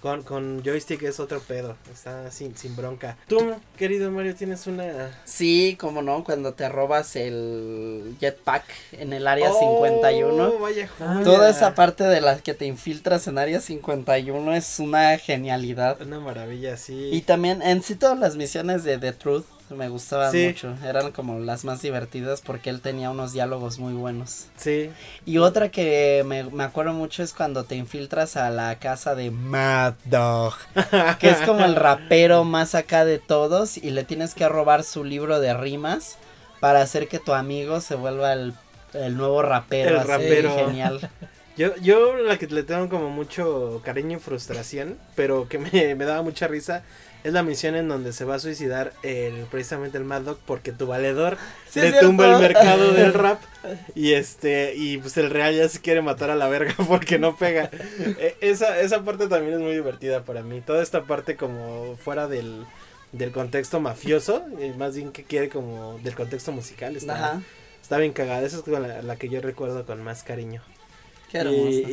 con, 0.00 0.22
con 0.22 0.62
joystick 0.64 1.02
es 1.02 1.20
otro 1.20 1.40
pedo. 1.40 1.76
Está 1.92 2.30
sin, 2.30 2.56
sin 2.56 2.74
bronca. 2.74 3.18
Tú, 3.28 3.56
querido 3.76 4.10
Mario, 4.10 4.34
tienes 4.34 4.66
una. 4.66 5.20
Sí, 5.24 5.76
como 5.78 6.00
no, 6.00 6.24
cuando 6.24 6.54
te 6.54 6.66
robas 6.70 7.14
el 7.14 8.16
jetpack 8.20 8.64
en 8.92 9.12
el 9.12 9.26
área 9.26 9.50
Oh, 9.50 9.84
51. 9.84 10.58
Vaya 10.60 10.88
joya. 10.88 11.22
Toda 11.24 11.50
esa 11.50 11.74
parte 11.74 12.04
de 12.04 12.22
la 12.22 12.38
que 12.38 12.54
te 12.54 12.64
infiltras 12.64 13.26
en 13.26 13.36
área 13.36 13.60
51 13.60 14.54
es 14.54 14.78
una 14.78 15.18
genialidad. 15.18 16.00
Una 16.00 16.20
maravilla, 16.20 16.78
sí. 16.78 17.10
Y 17.12 17.20
también 17.20 17.60
en 17.60 17.82
sí 17.82 17.96
todas 17.96 18.18
las 18.18 18.36
misiones 18.36 18.82
de 18.82 18.96
The 18.96 19.12
Truth 19.12 19.44
me 19.70 19.88
gustaban 19.88 20.30
Sí. 20.32 20.46
mucho. 20.48 20.74
Eran 20.84 21.12
como 21.12 21.38
las 21.40 21.64
más 21.64 21.82
divertidas 21.82 22.40
porque 22.40 22.70
él 22.70 22.80
tenía 22.80 23.10
unos 23.10 23.32
diálogos 23.32 23.78
muy 23.78 23.94
buenos. 23.94 24.46
Sí. 24.56 24.90
Y 25.24 25.38
otra 25.38 25.70
que 25.70 26.22
me, 26.26 26.44
me 26.44 26.64
acuerdo 26.64 26.92
mucho 26.92 27.22
es 27.22 27.32
cuando 27.32 27.64
te 27.64 27.74
infiltras 27.76 28.36
a 28.36 28.50
la 28.50 28.76
casa 28.78 29.14
de 29.14 29.30
Mad 29.30 29.94
Dog. 30.04 30.54
Que 31.18 31.30
es 31.30 31.38
como 31.38 31.64
el 31.64 31.74
rapero 31.76 32.44
más 32.44 32.74
acá 32.74 33.04
de 33.04 33.18
todos 33.18 33.76
y 33.76 33.90
le 33.90 34.04
tienes 34.04 34.34
que 34.34 34.48
robar 34.48 34.84
su 34.84 35.02
libro 35.04 35.40
de 35.40 35.54
rimas 35.54 36.16
para 36.60 36.80
hacer 36.82 37.08
que 37.08 37.18
tu 37.18 37.32
amigo 37.34 37.80
se 37.80 37.94
vuelva 37.96 38.32
el, 38.32 38.54
el 38.94 39.16
nuevo 39.16 39.42
rapero. 39.42 39.90
El 39.90 39.96
así, 39.98 40.08
rapero. 40.08 40.54
Genial. 40.56 41.10
Yo, 41.56 41.74
yo 41.76 42.16
la 42.16 42.36
que 42.38 42.46
le 42.48 42.62
tengo 42.64 42.88
como 42.88 43.08
mucho 43.10 43.80
cariño 43.84 44.18
y 44.18 44.20
frustración, 44.20 44.98
pero 45.14 45.48
que 45.48 45.58
me, 45.58 45.94
me 45.94 46.04
daba 46.04 46.22
mucha 46.22 46.46
risa, 46.48 46.82
es 47.24 47.32
la 47.32 47.42
misión 47.42 47.74
en 47.74 47.88
donde 47.88 48.12
se 48.12 48.24
va 48.24 48.34
a 48.36 48.38
suicidar 48.38 48.92
el, 49.02 49.46
precisamente 49.50 49.96
el 49.98 50.04
Mad 50.04 50.20
Dog 50.22 50.38
porque 50.46 50.70
tu 50.70 50.86
valedor 50.86 51.38
Sí, 51.68 51.80
le 51.80 51.92
tumba 51.94 52.26
el 52.36 52.40
mercado 52.42 52.92
del 52.94 53.14
rap 53.14 53.40
y 53.94 54.12
este 54.12 54.74
y 54.76 54.98
pues 54.98 55.16
el 55.16 55.30
real 55.30 55.54
ya 55.56 55.68
se 55.68 55.80
quiere 55.80 56.02
matar 56.02 56.30
a 56.30 56.36
la 56.36 56.46
verga 56.48 56.74
porque 56.88 57.18
no 57.18 57.34
pega. 57.36 57.70
E- 58.18 58.36
esa, 58.42 58.78
esa 58.80 59.02
parte 59.02 59.26
también 59.26 59.54
es 59.54 59.60
muy 59.60 59.72
divertida 59.72 60.22
para 60.24 60.42
mí. 60.42 60.60
Toda 60.60 60.82
esta 60.82 61.02
parte 61.04 61.36
como 61.36 61.96
fuera 61.96 62.28
del, 62.28 62.64
del 63.12 63.32
contexto 63.32 63.80
mafioso, 63.80 64.44
y 64.62 64.76
más 64.76 64.94
bien 64.94 65.10
que 65.10 65.24
quiere 65.24 65.48
como 65.48 65.98
del 66.04 66.14
contexto 66.14 66.52
musical, 66.52 66.94
está, 66.96 67.14
Ajá. 67.14 67.42
está 67.82 67.96
bien 67.98 68.12
cagada. 68.12 68.42
Esa 68.46 68.58
es 68.58 69.04
la 69.04 69.16
que 69.16 69.28
yo 69.30 69.40
recuerdo 69.40 69.84
con 69.86 70.00
más 70.02 70.22
cariño. 70.22 70.62
Qué 71.30 71.38
hermoso. 71.38 71.68
Y, 71.68 71.84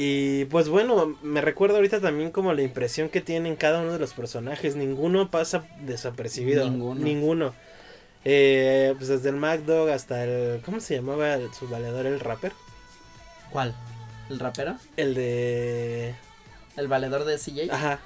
y, 0.42 0.46
pues 0.46 0.70
bueno, 0.70 1.18
me 1.24 1.42
recuerdo 1.42 1.78
ahorita 1.78 2.00
también 2.00 2.32
como 2.32 2.54
la 2.54 2.62
impresión 2.62 3.10
que 3.10 3.22
tienen 3.22 3.56
cada 3.56 3.82
uno 3.82 3.94
de 3.94 4.00
los 4.00 4.14
personajes. 4.14 4.76
Ninguno 4.76 5.32
pasa 5.32 5.66
desapercibido. 5.82 6.70
Ninguno. 6.70 7.02
Ninguno. 7.02 7.54
Eh, 8.26 8.94
pues 8.98 9.10
desde 9.10 9.30
el 9.30 9.36
MacDog 9.36 9.90
hasta 9.90 10.24
el... 10.24 10.62
¿Cómo 10.62 10.80
se 10.80 10.96
llamaba 10.96 11.34
el- 11.34 11.54
su 11.54 11.68
valedor, 11.68 12.06
el 12.06 12.20
rapper? 12.20 12.54
¿Cuál? 13.52 13.76
¿El 14.30 14.40
rapero? 14.40 14.76
El 14.98 15.14
de... 15.14 16.16
¿El 16.78 16.88
valedor 16.88 17.26
de 17.26 17.38
CJ? 17.38 17.72
Ajá. 17.72 18.00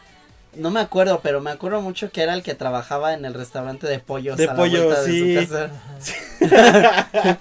No 0.56 0.72
me 0.72 0.80
acuerdo, 0.80 1.20
pero 1.22 1.40
me 1.40 1.52
acuerdo 1.52 1.82
mucho 1.82 2.10
que 2.12 2.24
era 2.24 2.34
el 2.34 2.42
que 2.42 2.56
trabajaba 2.56 3.14
en 3.14 3.26
el 3.26 3.34
restaurante 3.36 3.86
de 3.86 4.00
pollos. 4.00 4.38
De 4.38 4.46
a 4.46 4.48
la 4.48 4.56
pollo, 4.56 4.86
vuelta 4.86 5.04
de 5.04 5.08
su 5.08 5.26
sí. 5.26 5.36
casa. 5.36 5.72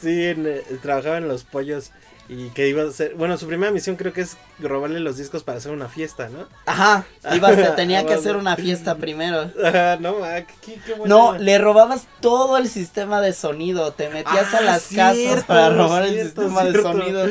sí, 0.00 0.24
en, 0.26 0.46
eh, 0.46 0.62
trabajaba 0.82 1.16
en 1.18 1.28
los 1.28 1.44
pollos. 1.44 1.90
Y 2.32 2.50
que 2.50 2.68
iba 2.68 2.84
a 2.84 2.90
ser... 2.92 3.14
Bueno, 3.16 3.36
su 3.36 3.48
primera 3.48 3.72
misión 3.72 3.96
creo 3.96 4.12
que 4.12 4.20
es 4.20 4.36
robarle 4.60 5.00
los 5.00 5.16
discos 5.16 5.42
para 5.42 5.58
hacer 5.58 5.72
una 5.72 5.88
fiesta, 5.88 6.28
¿no? 6.28 6.46
Ajá, 6.64 7.04
iba, 7.34 7.50
tenía 7.74 8.06
que 8.06 8.12
Ah, 8.14 8.16
hacer 8.18 8.36
una 8.36 8.54
fiesta 8.54 8.94
primero. 8.94 9.50
Ajá, 9.64 9.96
no, 9.98 10.22
ah, 10.22 10.42
qué, 10.64 10.78
qué 10.86 10.94
buena- 10.94 11.12
No, 11.12 11.36
le 11.36 11.58
robabas 11.58 12.06
todo 12.20 12.56
el 12.56 12.68
sistema 12.68 13.20
de 13.20 13.32
sonido, 13.32 13.92
te 13.94 14.10
metías 14.10 14.54
a 14.54 14.58
Ah, 14.58 14.62
las 14.62 14.86
casas 14.94 15.42
para 15.44 15.70
robar 15.70 16.04
el 16.04 16.22
sistema 16.22 16.62
cierto. 16.62 16.78
de 16.78 16.82
sonido. 17.00 17.26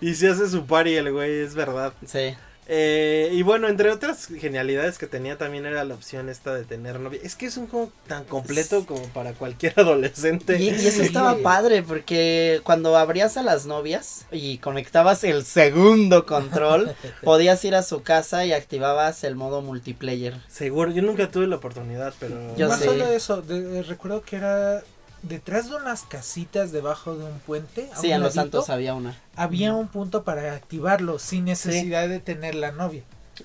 Y 0.00 0.14
se 0.14 0.28
hace 0.30 0.48
su 0.48 0.64
party 0.64 0.94
el 0.94 1.10
güey, 1.10 1.40
es 1.40 1.54
verdad. 1.56 1.92
Sí. 2.06 2.36
Eh, 2.68 3.30
y 3.32 3.42
bueno, 3.42 3.68
entre 3.68 3.90
otras 3.90 4.26
genialidades 4.26 4.98
que 4.98 5.06
tenía 5.06 5.38
también 5.38 5.66
era 5.66 5.84
la 5.84 5.94
opción 5.94 6.28
esta 6.28 6.54
de 6.54 6.64
tener 6.64 6.98
novia. 6.98 7.20
Es 7.22 7.36
que 7.36 7.46
es 7.46 7.56
un 7.56 7.68
juego 7.68 7.92
tan 8.08 8.24
completo 8.24 8.84
como 8.86 9.02
para 9.08 9.32
cualquier 9.34 9.74
adolescente. 9.80 10.58
Y, 10.58 10.70
y 10.70 10.86
eso 10.86 11.02
estaba 11.02 11.36
padre 11.38 11.82
porque 11.82 12.60
cuando 12.64 12.96
abrías 12.96 13.36
a 13.36 13.42
las 13.42 13.66
novias 13.66 14.26
y 14.32 14.58
conectabas 14.58 15.22
el 15.24 15.44
segundo 15.44 16.26
control, 16.26 16.94
podías 17.22 17.64
ir 17.64 17.74
a 17.74 17.82
su 17.82 18.02
casa 18.02 18.44
y 18.44 18.52
activabas 18.52 19.22
el 19.24 19.36
modo 19.36 19.62
multiplayer. 19.62 20.34
Seguro, 20.48 20.90
yo 20.90 21.02
nunca 21.02 21.30
tuve 21.30 21.46
la 21.46 21.56
oportunidad, 21.56 22.14
pero... 22.18 22.56
Yo 22.56 22.68
no 22.68 22.76
sé. 22.76 22.84
solo 22.86 23.06
eso, 23.06 23.42
de- 23.42 23.82
recuerdo 23.84 24.22
que 24.22 24.36
era 24.36 24.82
detrás 25.28 25.68
de 25.70 25.76
unas 25.76 26.02
casitas 26.02 26.72
debajo 26.72 27.16
de 27.16 27.24
un 27.24 27.38
puente. 27.40 27.90
a 27.92 27.96
Sí, 27.96 28.08
un 28.08 28.14
en 28.14 28.20
Los 28.22 28.34
Santos 28.34 28.70
había 28.70 28.94
una. 28.94 29.18
Había 29.34 29.74
un 29.74 29.88
punto 29.88 30.24
para 30.24 30.54
activarlo 30.54 31.18
sin 31.18 31.44
necesidad 31.44 32.08
de 32.08 32.20
tener 32.20 32.54
la 32.54 32.72
novia. 32.72 33.02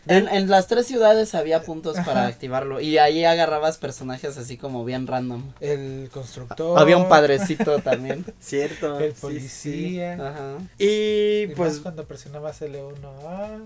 En, 0.08 0.28
en 0.28 0.50
las 0.50 0.68
tres 0.68 0.88
ciudades 0.88 1.36
había 1.36 1.62
puntos 1.64 1.96
para 1.98 2.22
Ajá. 2.22 2.28
activarlo 2.28 2.80
y 2.82 2.98
ahí 2.98 3.24
agarrabas 3.26 3.78
personajes 3.78 4.38
así 4.38 4.58
como 4.58 4.86
bien 4.86 5.08
random. 5.08 5.44
El 5.60 6.10
constructor. 6.14 6.80
Había 6.80 6.98
un 6.98 7.10
padrecito 7.10 7.80
también. 7.80 8.26
Cierto. 8.40 9.00
El 9.00 9.14
sí, 9.14 9.22
policía. 9.22 10.14
Ajá. 10.14 10.58
Y 10.78 11.44
Y 11.44 11.48
pues 11.56 11.80
cuando 11.80 12.06
presionabas 12.06 12.62
L1, 12.62 12.96
ah, 13.26 13.58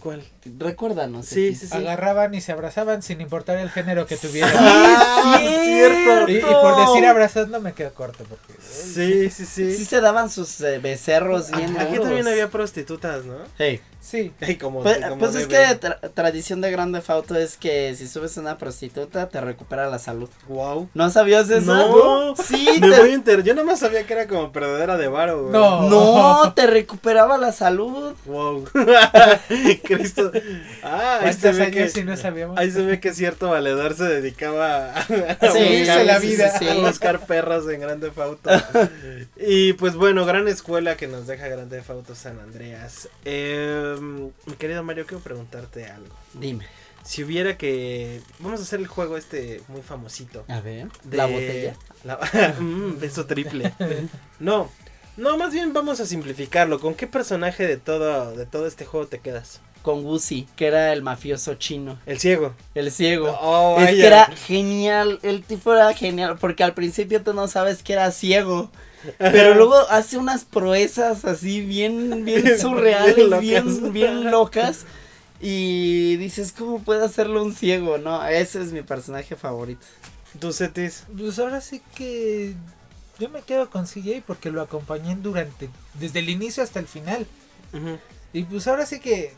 ¿Cuál? 0.00 0.22
Recuérdanos. 0.58 1.26
Sí, 1.26 1.54
sí, 1.54 1.66
sí. 1.66 1.76
agarraban 1.76 2.34
y 2.34 2.40
se 2.40 2.52
abrazaban 2.52 3.02
sin 3.02 3.20
importar 3.20 3.58
el 3.58 3.70
género 3.70 4.06
que 4.06 4.16
tuvieran. 4.16 4.52
Ah, 4.56 5.38
Sí, 5.40 5.46
cierto. 5.64 6.28
y, 6.30 6.36
y 6.36 6.40
por 6.40 6.76
decir 6.86 7.04
abrazando 7.06 7.60
me 7.60 7.72
quedo 7.72 7.92
corto 7.94 8.24
porque 8.24 8.52
Sí, 8.62 9.30
sí, 9.30 9.44
sí. 9.46 9.74
Sí 9.76 9.84
se 9.84 10.00
daban 10.00 10.30
sus 10.30 10.60
eh, 10.60 10.78
becerros 10.78 11.50
bien 11.50 11.76
Aquí 11.78 11.92
duros. 11.94 12.04
también 12.06 12.28
había 12.28 12.48
prostitutas, 12.50 13.24
¿no? 13.24 13.34
Hey. 13.58 13.80
Sí. 14.04 14.32
Como, 14.60 14.82
Pues, 14.82 14.98
como 14.98 15.18
pues 15.18 15.34
es 15.34 15.46
que 15.46 15.56
tra- 15.80 15.98
tradición 16.12 16.60
de 16.60 16.70
Grande 16.70 17.00
Fauto 17.00 17.34
es 17.36 17.56
que 17.56 17.94
si 17.96 18.06
subes 18.06 18.36
a 18.38 18.40
una 18.40 18.58
prostituta 18.58 19.28
te 19.28 19.40
recupera 19.40 19.88
la 19.88 19.98
salud. 19.98 20.28
Wow. 20.48 20.88
¿No 20.94 21.10
sabías 21.10 21.48
eso? 21.50 21.74
No. 21.74 22.34
Sí, 22.36 22.66
Me 22.80 22.90
te- 22.90 23.00
voy 23.00 23.10
a 23.10 23.14
enter- 23.14 23.42
Yo 23.42 23.54
nada 23.54 23.66
más 23.66 23.80
sabía 23.80 24.06
que 24.06 24.12
era 24.12 24.26
como 24.28 24.52
perdedera 24.52 24.96
de 24.96 25.08
varo, 25.08 25.42
güey. 25.42 25.52
No. 25.52 25.88
No, 25.88 26.52
te 26.54 26.66
recuperaba 26.66 27.38
la 27.38 27.52
salud. 27.52 28.14
Wow. 28.26 28.64
Cristo. 29.84 30.30
Ah, 30.82 31.20
ahí 31.22 31.32
se 31.32 31.40
¿Cuántos 31.40 31.58
ve 31.58 31.70
que. 31.70 31.88
si 31.88 32.04
no 32.04 32.16
sabíamos? 32.16 32.58
Ahí 32.58 32.70
se 32.70 32.82
ve 32.82 33.00
que 33.00 33.12
cierto 33.14 33.48
valedor 33.50 33.94
se 33.94 34.04
dedicaba 34.04 34.90
a, 34.92 34.98
a 35.00 35.50
Sí, 35.52 35.78
buscar, 35.78 36.04
la 36.04 36.18
vida. 36.18 36.50
sí, 36.58 36.68
a 36.68 36.74
sí. 36.74 36.80
buscar 36.80 37.26
perras 37.26 37.64
en 37.68 37.80
Grande 37.80 38.10
Fauto. 38.10 38.50
y 39.36 39.72
pues 39.74 39.94
bueno, 39.96 40.24
gran 40.24 40.48
escuela 40.48 40.96
que 40.96 41.06
nos 41.08 41.26
deja 41.26 41.48
Grande 41.48 41.82
Fauto 41.82 42.14
San 42.14 42.38
Andreas. 42.40 43.08
Eh, 43.24 43.93
mi 44.00 44.54
querido 44.58 44.82
Mario, 44.82 45.06
quiero 45.06 45.22
preguntarte 45.22 45.86
algo. 45.86 46.14
Dime. 46.34 46.66
Si 47.04 47.22
hubiera 47.22 47.58
que. 47.58 48.22
Vamos 48.38 48.60
a 48.60 48.62
hacer 48.62 48.80
el 48.80 48.86
juego 48.86 49.16
este 49.18 49.60
muy 49.68 49.82
famosito. 49.82 50.44
A 50.48 50.60
ver. 50.60 50.88
de- 51.04 51.16
La 51.16 51.26
botella. 51.26 51.76
la- 52.04 52.54
Mm, 52.60 52.98
beso 52.98 53.26
triple. 53.26 53.72
No. 54.40 54.70
No, 55.16 55.36
más 55.38 55.52
bien 55.52 55.72
vamos 55.72 56.00
a 56.00 56.06
simplificarlo. 56.06 56.80
¿Con 56.80 56.94
qué 56.94 57.06
personaje 57.06 57.66
de 57.66 57.76
todo, 57.76 58.34
de 58.34 58.46
todo 58.46 58.66
este 58.66 58.84
juego 58.84 59.06
te 59.06 59.20
quedas? 59.20 59.60
Con 59.82 60.04
Wuzi, 60.04 60.48
que 60.56 60.66
era 60.66 60.92
el 60.94 61.02
mafioso 61.02 61.54
chino. 61.56 61.98
El 62.06 62.18
ciego. 62.18 62.54
El 62.74 62.90
ciego. 62.90 63.36
Oh, 63.40 63.78
es 63.80 63.90
que 63.90 64.06
era 64.06 64.24
genial, 64.26 65.20
el 65.22 65.44
tipo 65.44 65.72
era 65.74 65.92
genial, 65.92 66.38
porque 66.40 66.64
al 66.64 66.72
principio 66.74 67.22
tú 67.22 67.34
no 67.34 67.46
sabes 67.48 67.82
que 67.82 67.92
era 67.92 68.10
ciego, 68.10 68.70
pero 69.18 69.54
luego 69.54 69.74
hace 69.90 70.16
unas 70.18 70.44
proezas 70.44 71.24
así 71.24 71.60
bien, 71.60 72.24
bien 72.24 72.58
surreales, 72.58 73.16
Bien 73.16 73.30
locas. 73.30 73.40
bien, 73.42 73.92
bien 73.92 74.30
locas, 74.30 74.84
y 75.40 76.16
dices, 76.16 76.52
¿cómo 76.56 76.78
puede 76.80 77.04
hacerlo 77.04 77.42
un 77.42 77.54
ciego? 77.54 77.98
No, 77.98 78.24
ese 78.26 78.62
es 78.62 78.72
mi 78.72 78.82
personaje 78.82 79.36
favorito. 79.36 79.84
¿Tú, 80.40 80.52
Cetis? 80.52 81.04
Pues 81.16 81.38
ahora 81.38 81.60
sí 81.60 81.82
que 81.94 82.54
yo 83.18 83.28
me 83.28 83.42
quedo 83.42 83.70
con 83.70 83.86
CJ 83.86 84.22
porque 84.26 84.50
lo 84.50 84.62
acompañé 84.62 85.14
durante, 85.16 85.68
desde 85.94 86.20
el 86.20 86.28
inicio 86.30 86.62
hasta 86.62 86.80
el 86.80 86.86
final. 86.86 87.26
Y 88.32 88.42
pues 88.44 88.66
ahora 88.66 88.86
sí 88.86 89.00
que, 89.00 89.32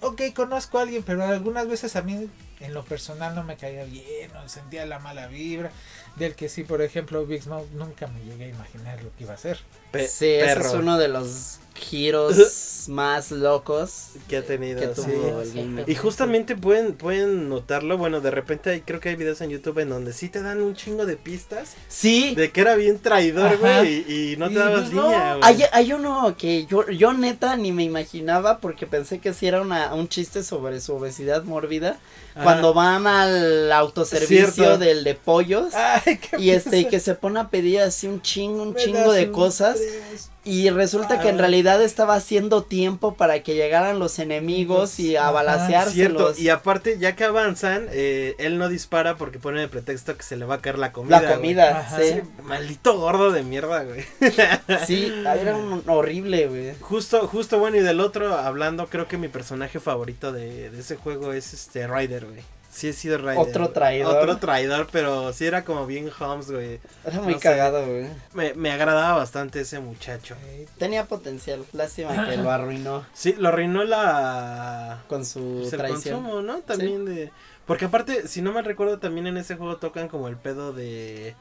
ok, 0.00 0.20
conozco 0.34 0.78
a 0.78 0.82
alguien, 0.82 1.02
pero 1.02 1.24
algunas 1.24 1.66
veces 1.66 1.96
a 1.96 2.02
mí 2.02 2.28
en 2.60 2.74
lo 2.74 2.84
personal 2.84 3.34
no 3.34 3.44
me 3.44 3.56
caía 3.56 3.84
bien, 3.84 4.34
o 4.36 4.48
sentía 4.48 4.84
la 4.86 4.98
mala 4.98 5.26
vibra. 5.26 5.70
Del 6.16 6.34
que 6.34 6.48
sí, 6.48 6.64
por 6.64 6.82
ejemplo, 6.82 7.24
Big 7.26 7.42
Smoke 7.42 7.70
nunca 7.72 8.06
me 8.08 8.20
llegué 8.24 8.46
a 8.46 8.48
imaginar 8.48 9.02
lo 9.02 9.14
que 9.16 9.24
iba 9.24 9.32
a 9.32 9.36
hacer. 9.36 9.58
Pe- 9.92 10.08
sí, 10.08 10.26
ese 10.26 10.60
es 10.60 10.72
uno 10.72 10.98
de 10.98 11.08
los 11.08 11.58
giros 11.78 12.84
más 12.88 13.30
locos 13.30 14.08
que 14.28 14.38
ha 14.38 14.42
tenido. 14.42 14.80
que 14.80 14.94
sí. 15.00 15.58
el. 15.58 15.84
Y 15.86 15.94
justamente 15.94 16.56
pueden, 16.56 16.94
pueden 16.94 17.48
notarlo, 17.48 17.98
bueno, 17.98 18.20
de 18.20 18.30
repente 18.30 18.70
hay, 18.70 18.80
creo 18.80 18.98
que 19.00 19.10
hay 19.10 19.16
videos 19.16 19.40
en 19.42 19.50
YouTube 19.50 19.78
en 19.80 19.90
donde 19.90 20.12
sí 20.12 20.28
te 20.28 20.40
dan 20.42 20.60
un 20.62 20.74
chingo 20.74 21.04
de 21.04 21.16
pistas 21.16 21.74
Sí, 21.88 22.34
de 22.34 22.50
que 22.50 22.60
era 22.62 22.74
bien 22.76 22.98
traidor, 22.98 23.58
güey, 23.58 24.04
y, 24.08 24.32
y 24.32 24.36
no 24.38 24.48
te 24.48 24.54
Y 24.54 24.56
dabas 24.56 24.80
pues 24.82 24.92
no. 24.92 25.02
línea, 25.04 25.34
güey. 25.36 25.44
Hay, 25.44 25.64
hay 25.72 25.92
uno 25.92 26.34
que 26.38 26.66
yo, 26.66 26.88
yo 26.90 27.12
neta 27.12 27.56
ni 27.56 27.72
me 27.72 27.84
imaginaba 27.84 28.58
porque 28.58 28.86
pensé 28.86 29.18
que 29.18 29.32
sí 29.34 29.46
era 29.46 29.60
una, 29.60 29.94
un 29.94 30.08
chiste 30.08 30.42
sobre 30.42 30.80
su 30.80 30.94
obesidad 30.94 31.44
mórbida. 31.44 31.98
Cuando 32.40 32.72
van 32.72 33.08
al 33.08 33.72
autoservicio 33.72 34.52
Cierto. 34.52 34.78
del 34.78 35.02
de 35.02 35.16
pollos 35.16 35.74
Ay, 35.74 36.18
qué 36.18 36.38
y 36.40 36.50
este 36.50 36.78
y 36.78 36.84
que 36.84 37.00
se 37.00 37.16
pone 37.16 37.40
a 37.40 37.48
pedir 37.48 37.80
así 37.80 38.06
un 38.06 38.22
chingo, 38.22 38.62
un 38.62 38.74
Me 38.74 38.80
chingo 38.80 39.10
de 39.12 39.26
un 39.26 39.32
cosas 39.32 39.76
tres. 39.76 40.30
Y 40.48 40.70
resulta 40.70 41.20
que 41.20 41.28
en 41.28 41.36
Ah. 41.36 41.42
realidad 41.42 41.82
estaba 41.82 42.14
haciendo 42.14 42.62
tiempo 42.62 43.14
para 43.14 43.42
que 43.42 43.54
llegaran 43.54 43.98
los 43.98 44.18
enemigos 44.18 44.98
y 44.98 45.16
a 45.16 45.22
Ajá, 45.24 45.30
balaseárselos. 45.32 46.36
Cierto, 46.36 46.40
y 46.40 46.48
aparte, 46.48 46.98
ya 46.98 47.14
que 47.16 47.24
avanzan, 47.24 47.86
eh, 47.90 48.34
él 48.38 48.58
no 48.58 48.68
dispara 48.68 49.16
porque 49.16 49.38
pone 49.38 49.60
de 49.60 49.68
pretexto 49.68 50.16
que 50.16 50.22
se 50.22 50.36
le 50.36 50.44
va 50.44 50.56
a 50.56 50.60
caer 50.60 50.78
la 50.78 50.92
comida. 50.92 51.20
La 51.20 51.34
comida, 51.34 51.78
Ajá, 51.80 51.98
sí. 51.98 52.04
Sí, 52.14 52.20
maldito 52.44 52.98
gordo 52.98 53.30
de 53.30 53.42
mierda, 53.42 53.84
güey. 53.84 54.04
Sí, 54.86 55.12
era 55.24 55.56
un 55.56 55.82
horrible, 55.86 56.46
güey. 56.48 56.74
Justo, 56.80 57.26
justo 57.28 57.58
bueno, 57.58 57.76
y 57.76 57.80
del 57.80 58.00
otro, 58.00 58.34
hablando, 58.36 58.86
creo 58.88 59.06
que 59.08 59.18
mi 59.18 59.28
personaje 59.28 59.80
favorito 59.80 60.32
de, 60.32 60.70
de 60.70 60.80
ese 60.80 60.96
juego 60.96 61.32
es 61.32 61.52
este 61.54 61.86
Ryder, 61.86 62.26
güey. 62.26 62.40
Sí 62.70 62.88
he 62.88 62.92
sido 62.92 63.18
Ryder. 63.18 63.38
Otro 63.38 63.70
traidor. 63.70 64.16
Otro 64.16 64.36
traidor, 64.36 64.88
pero 64.92 65.32
sí 65.32 65.46
era 65.46 65.64
como 65.64 65.86
bien 65.86 66.10
Holmes, 66.20 66.50
güey. 66.50 66.78
Era 67.04 67.20
muy 67.20 67.32
No 67.34 67.38
sé. 67.40 67.42
cagado, 67.48 67.84
güey. 67.86 68.06
Me, 68.34 68.54
me 68.54 68.70
agradaba 68.70 69.18
bastante 69.18 69.60
ese 69.60 69.80
muchacho. 69.80 70.36
Tenía 70.78 71.06
potencial, 71.06 71.64
lástima 71.72 72.28
que 72.28 72.36
lo 72.36 72.50
arruinó 72.50 73.04
Sí, 73.14 73.34
lo 73.38 73.48
arruinó 73.48 73.84
la... 73.84 75.02
con 75.08 75.24
su 75.24 75.60
pues, 75.62 75.72
el 75.72 75.78
traición. 75.78 76.22
consumo, 76.22 76.42
¿no? 76.42 76.58
También 76.60 77.04
de... 77.04 77.30
Porque 77.66 77.86
aparte, 77.86 78.28
si 78.28 78.42
no 78.42 78.52
mal 78.52 78.64
recuerdo, 78.64 78.98
también 78.98 79.26
en 79.26 79.36
ese 79.38 79.56
juego 79.56 79.76
tocan 79.78 80.08
como 80.08 80.28
el 80.28 80.36
pedo 80.36 80.72
de... 80.72 81.34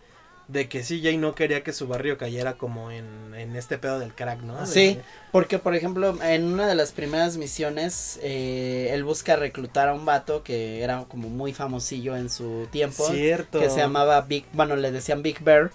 De 0.48 0.70
que 0.70 0.82
CJ 0.82 1.18
no 1.18 1.36
quería 1.36 1.62
que 1.62 1.74
su 1.74 1.88
barrio 1.88 2.18
cayera 2.18 2.54
como 2.54 2.90
en, 2.90 3.34
en 3.36 3.56
este 3.58 3.78
pedo 3.78 4.00
del 4.00 4.14
crack, 4.14 4.40
¿no? 4.42 4.60
De- 4.62 4.66
Sí, 4.66 4.98
porque 5.34 5.60
por 5.60 5.76
ejemplo, 5.76 6.18
en 6.24 6.46
una 6.46 6.68
de 6.68 6.76
las 6.76 6.94
primeras 6.94 7.36
misiones, 7.36 8.18
eh, 8.24 8.90
él 8.94 9.04
busca 9.04 9.36
reclutar 9.36 9.90
a 9.90 9.94
un 9.94 10.06
vato 10.06 10.44
que 10.44 10.82
era 10.84 11.04
como 11.10 11.28
muy 11.28 11.52
famosillo 11.54 12.16
en 12.16 12.30
su 12.30 12.68
tiempo, 12.72 13.06
Cierto. 13.10 13.60
que 13.60 13.70
se 13.70 13.80
llamaba 13.80 14.22
Big, 14.22 14.46
bueno, 14.54 14.78
le 14.78 14.92
decían 14.92 15.22
Big 15.22 15.42
Bear, 15.44 15.70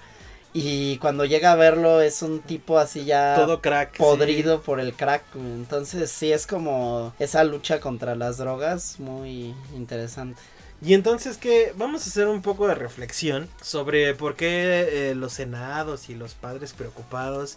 y 0.55 0.97
cuando 0.99 1.27
llega 1.27 1.53
a 1.53 1.57
verlo 1.57 2.01
es 2.01 2.23
un 2.23 2.41
tipo 2.41 2.79
así 2.79 3.05
ya 3.05 3.35
Todo 3.37 3.61
crack. 3.61 3.99
podrido 3.99 4.63
por 4.63 4.81
el 4.81 4.95
crack, 4.95 5.23
entonces 5.35 6.11
sí 6.11 6.33
es 6.33 6.47
como 6.47 7.13
esa 7.19 7.45
lucha 7.45 7.79
contra 7.81 8.15
las 8.17 8.39
drogas 8.39 8.99
muy 9.01 9.55
interesante. 9.77 10.41
Y 10.85 10.95
entonces 10.95 11.39
que 11.39 11.73
vamos 11.77 12.05
a 12.05 12.11
hacer 12.11 12.27
un 12.27 12.43
poco 12.43 12.67
de 12.67 12.75
reflexión 12.75 13.49
sobre 13.63 14.15
por 14.15 14.35
qué 14.35 15.11
eh, 15.11 15.15
los 15.15 15.33
senados 15.33 16.11
y 16.11 16.17
los 16.17 16.35
padres 16.35 16.73
preocupados 16.73 17.57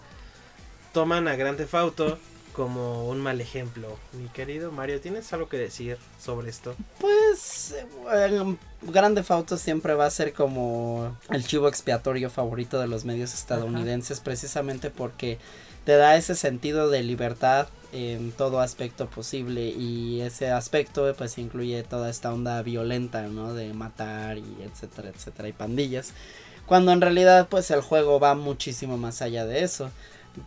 toman 0.93 1.27
a 1.27 1.35
Grand 1.35 1.57
Theft 1.57 1.73
Auto 1.73 2.19
como 2.53 3.09
un 3.09 3.19
mal 3.19 3.41
ejemplo. 3.41 3.97
Mi 4.13 4.29
querido 4.29 4.71
Mario, 4.71 5.01
¿tienes 5.01 5.33
algo 5.33 5.49
que 5.49 5.57
decir 5.57 5.97
sobre 6.23 6.49
esto? 6.49 6.75
Pues 6.99 7.73
eh, 7.73 7.85
el 8.25 8.57
Grande 8.83 9.23
Fauto 9.23 9.57
siempre 9.57 9.95
va 9.95 10.05
a 10.05 10.11
ser 10.11 10.31
como 10.31 11.17
el 11.31 11.45
chivo 11.45 11.67
expiatorio 11.67 12.29
favorito 12.29 12.79
de 12.79 12.87
los 12.87 13.05
medios 13.05 13.33
estadounidenses 13.33 14.19
precisamente 14.19 14.91
porque 14.91 15.39
te 15.83 15.97
da 15.97 16.15
ese 16.15 16.35
sentido 16.35 16.89
de 16.89 17.03
libertad 17.03 17.67
en 17.95 18.31
todo 18.33 18.59
aspecto 18.59 19.07
posible 19.07 19.69
y 19.69 20.21
ese 20.21 20.51
aspecto 20.51 21.13
pues 21.17 21.37
incluye 21.37 21.81
toda 21.83 22.09
esta 22.09 22.33
onda 22.33 22.61
violenta, 22.61 23.23
¿no? 23.23 23.53
De 23.53 23.73
matar 23.73 24.37
y 24.37 24.57
etcétera, 24.63 25.09
etcétera 25.09 25.47
y 25.47 25.53
pandillas. 25.53 26.13
Cuando 26.65 26.91
en 26.91 27.01
realidad 27.01 27.47
pues 27.49 27.71
el 27.71 27.81
juego 27.81 28.19
va 28.19 28.35
muchísimo 28.35 28.97
más 28.97 29.21
allá 29.21 29.45
de 29.45 29.63
eso. 29.63 29.91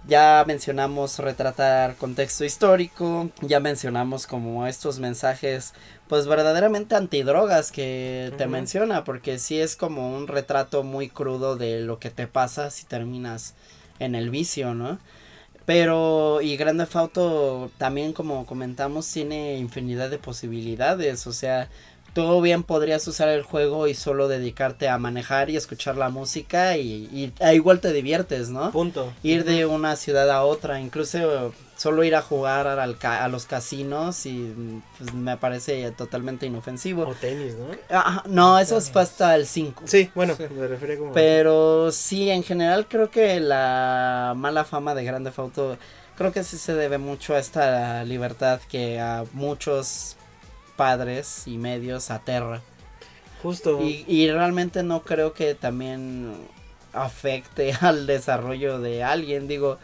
Ya 0.07 0.45
mencionamos 0.47 1.19
retratar 1.19 1.97
contexto 1.97 2.45
histórico, 2.45 3.31
ya 3.41 3.59
mencionamos 3.61 4.27
como 4.27 4.67
estos 4.67 4.99
mensajes 4.99 5.73
pues 6.09 6.27
verdaderamente 6.27 6.95
antidrogas 6.95 7.73
que 7.73 8.33
te 8.37 8.47
menciona, 8.47 9.05
porque 9.05 9.39
sí 9.39 9.59
es 9.59 9.77
como 9.77 10.15
un 10.15 10.27
retrato 10.27 10.83
muy 10.83 11.09
crudo 11.09 11.57
de 11.57 11.81
lo 11.81 11.99
que 11.99 12.11
te 12.11 12.27
pasa 12.27 12.71
si 12.71 12.85
terminas 12.85 13.55
en 13.99 14.15
el 14.15 14.29
vicio, 14.29 14.75
¿no? 14.75 14.99
Pero, 15.69 16.41
y 16.41 16.57
Grand 16.57 16.81
Theft 16.81 16.97
Auto 16.97 17.71
también, 17.77 18.15
como 18.15 18.47
comentamos, 18.47 19.07
tiene 19.13 19.59
infinidad 19.59 20.09
de 20.09 20.17
posibilidades. 20.19 21.27
O 21.27 21.33
sea, 21.35 21.69
tú 22.19 22.41
bien 22.41 22.63
podrías 22.65 23.07
usar 23.07 23.29
el 23.29 23.43
juego 23.43 23.87
y 23.87 23.95
solo 23.95 24.27
dedicarte 24.29 24.89
a 24.89 24.99
manejar 24.99 25.51
y 25.51 25.57
escuchar 25.57 25.97
la 25.97 26.09
música 26.09 26.77
y, 26.77 27.09
y 27.13 27.33
e 27.39 27.55
igual 27.55 27.81
te 27.81 27.93
diviertes, 27.93 28.49
¿no? 28.51 28.73
Punto. 28.73 29.13
Ir 29.23 29.45
de 29.45 29.67
una 29.67 29.95
ciudad 29.97 30.29
a 30.31 30.43
otra, 30.45 30.81
incluso 30.81 31.53
solo 31.77 32.03
ir 32.03 32.17
a 32.17 32.23
jugar 32.23 32.67
al 32.67 32.99
ca- 32.99 33.25
a 33.25 33.29
los 33.29 33.47
casinos 33.47 34.27
y 34.27 34.53
pues, 34.99 35.15
me 35.15 35.37
parece 35.37 35.91
totalmente 35.93 36.47
inofensivo. 36.47 37.07
O 37.07 37.15
tenis, 37.15 37.55
¿no? 37.55 37.67
Ajá, 37.97 38.25
no, 38.27 38.59
eso 38.59 38.75
Tenis. 38.75 38.91
fue 38.91 39.03
hasta 39.03 39.37
el 39.37 39.47
5. 39.47 39.83
Sí, 39.87 40.11
bueno, 40.15 40.35
Sí. 40.37 40.43
me 40.59 40.67
refería 40.67 40.99
como... 40.99 41.13
Pero 41.13 41.93
sí, 41.93 42.31
en 42.31 42.43
general 42.43 42.89
creo 42.89 43.11
que 43.13 43.39
la 43.39 44.33
mala 44.37 44.65
fama 44.65 44.95
de 44.97 45.05
Grand 45.05 45.25
Theft 45.25 45.39
Auto 45.39 45.79
creo 46.17 46.33
que 46.33 46.43
sí 46.43 46.59
se 46.59 46.75
debe 46.75 46.99
mucho 46.99 47.35
a 47.35 47.39
esta 47.39 48.03
libertad 48.05 48.61
que 48.69 48.99
a 48.99 49.25
muchos 49.33 50.17
padres 50.79 51.43
y 51.47 51.59
medios 51.59 52.11
aterra. 52.11 52.63
Justo. 53.43 53.83
Y, 53.83 54.05
y 54.09 54.31
realmente 54.31 54.83
no 54.83 55.03
creo 55.03 55.33
que 55.35 55.55
también 55.55 56.33
afecte 56.93 57.73
al 57.81 58.07
desarrollo 58.07 58.79
de 58.79 59.03
alguien. 59.03 59.49
Digo, 59.49 59.79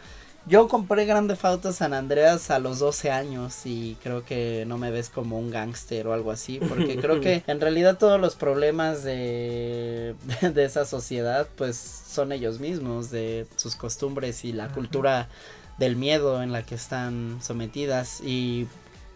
yo 0.47 0.67
compré 0.67 1.05
Grand 1.05 1.27
Theft 1.27 1.45
Auto 1.45 1.73
San 1.73 1.93
Andreas 1.93 2.51
a 2.51 2.59
los 2.59 2.79
12 2.79 3.11
años 3.11 3.65
y 3.65 3.97
creo 4.03 4.23
que 4.23 4.63
no 4.67 4.77
me 4.77 4.91
ves 4.91 5.09
como 5.09 5.39
un 5.39 5.49
gángster 5.49 6.07
o 6.07 6.13
algo 6.13 6.31
así, 6.31 6.59
porque 6.59 6.97
creo 6.97 7.19
que 7.19 7.43
en 7.47 7.59
realidad 7.59 7.97
todos 7.97 8.21
los 8.21 8.35
problemas 8.35 9.03
de, 9.03 10.15
de 10.41 10.63
esa 10.63 10.85
sociedad 10.85 11.47
pues 11.57 11.75
son 11.77 12.31
ellos 12.31 12.59
mismos, 12.59 13.09
de 13.09 13.47
sus 13.55 13.75
costumbres 13.75 14.45
y 14.45 14.53
la 14.53 14.69
cultura 14.69 15.29
del 15.77 15.95
miedo 15.95 16.41
en 16.41 16.51
la 16.51 16.63
que 16.63 16.75
están 16.75 17.39
sometidas 17.41 18.21
y 18.21 18.67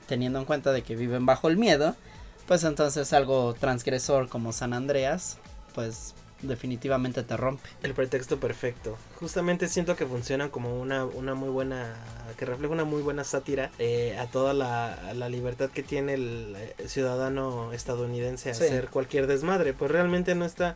teniendo 0.10 0.40
en 0.40 0.46
cuenta 0.46 0.74
de 0.74 0.82
que 0.82 0.96
viven 0.98 1.26
bajo 1.26 1.48
el 1.48 1.56
miedo, 1.56 1.96
pues 2.48 2.64
entonces 2.66 3.14
algo 3.14 3.54
transgresor 3.54 4.28
como 4.28 4.52
San 4.52 4.74
Andreas, 4.74 5.38
pues 5.76 6.16
definitivamente 6.42 7.22
te 7.24 7.38
rompe. 7.38 7.70
El 7.84 7.94
pretexto 7.94 8.40
perfecto. 8.40 8.98
Justamente 9.20 9.68
siento 9.68 9.96
que 9.96 10.06
funciona 10.06 10.50
como 10.50 10.80
una, 10.82 11.06
una 11.06 11.36
muy 11.36 11.50
buena, 11.50 11.96
que 12.38 12.46
refleja 12.46 12.74
una 12.74 12.86
muy 12.86 13.02
buena 13.02 13.24
sátira 13.24 13.72
eh, 13.78 14.18
a 14.20 14.26
toda 14.26 14.54
la, 14.54 14.94
a 14.94 15.14
la 15.14 15.30
libertad 15.30 15.70
que 15.70 15.84
tiene 15.84 16.14
el 16.16 16.56
eh, 16.58 16.88
ciudadano 16.88 17.72
estadounidense 17.74 18.50
a 18.50 18.54
Sí. 18.56 18.64
hacer 18.64 18.88
cualquier 18.88 19.28
desmadre. 19.28 19.74
Pues 19.74 19.92
realmente 19.92 20.34
no 20.34 20.46
está, 20.46 20.76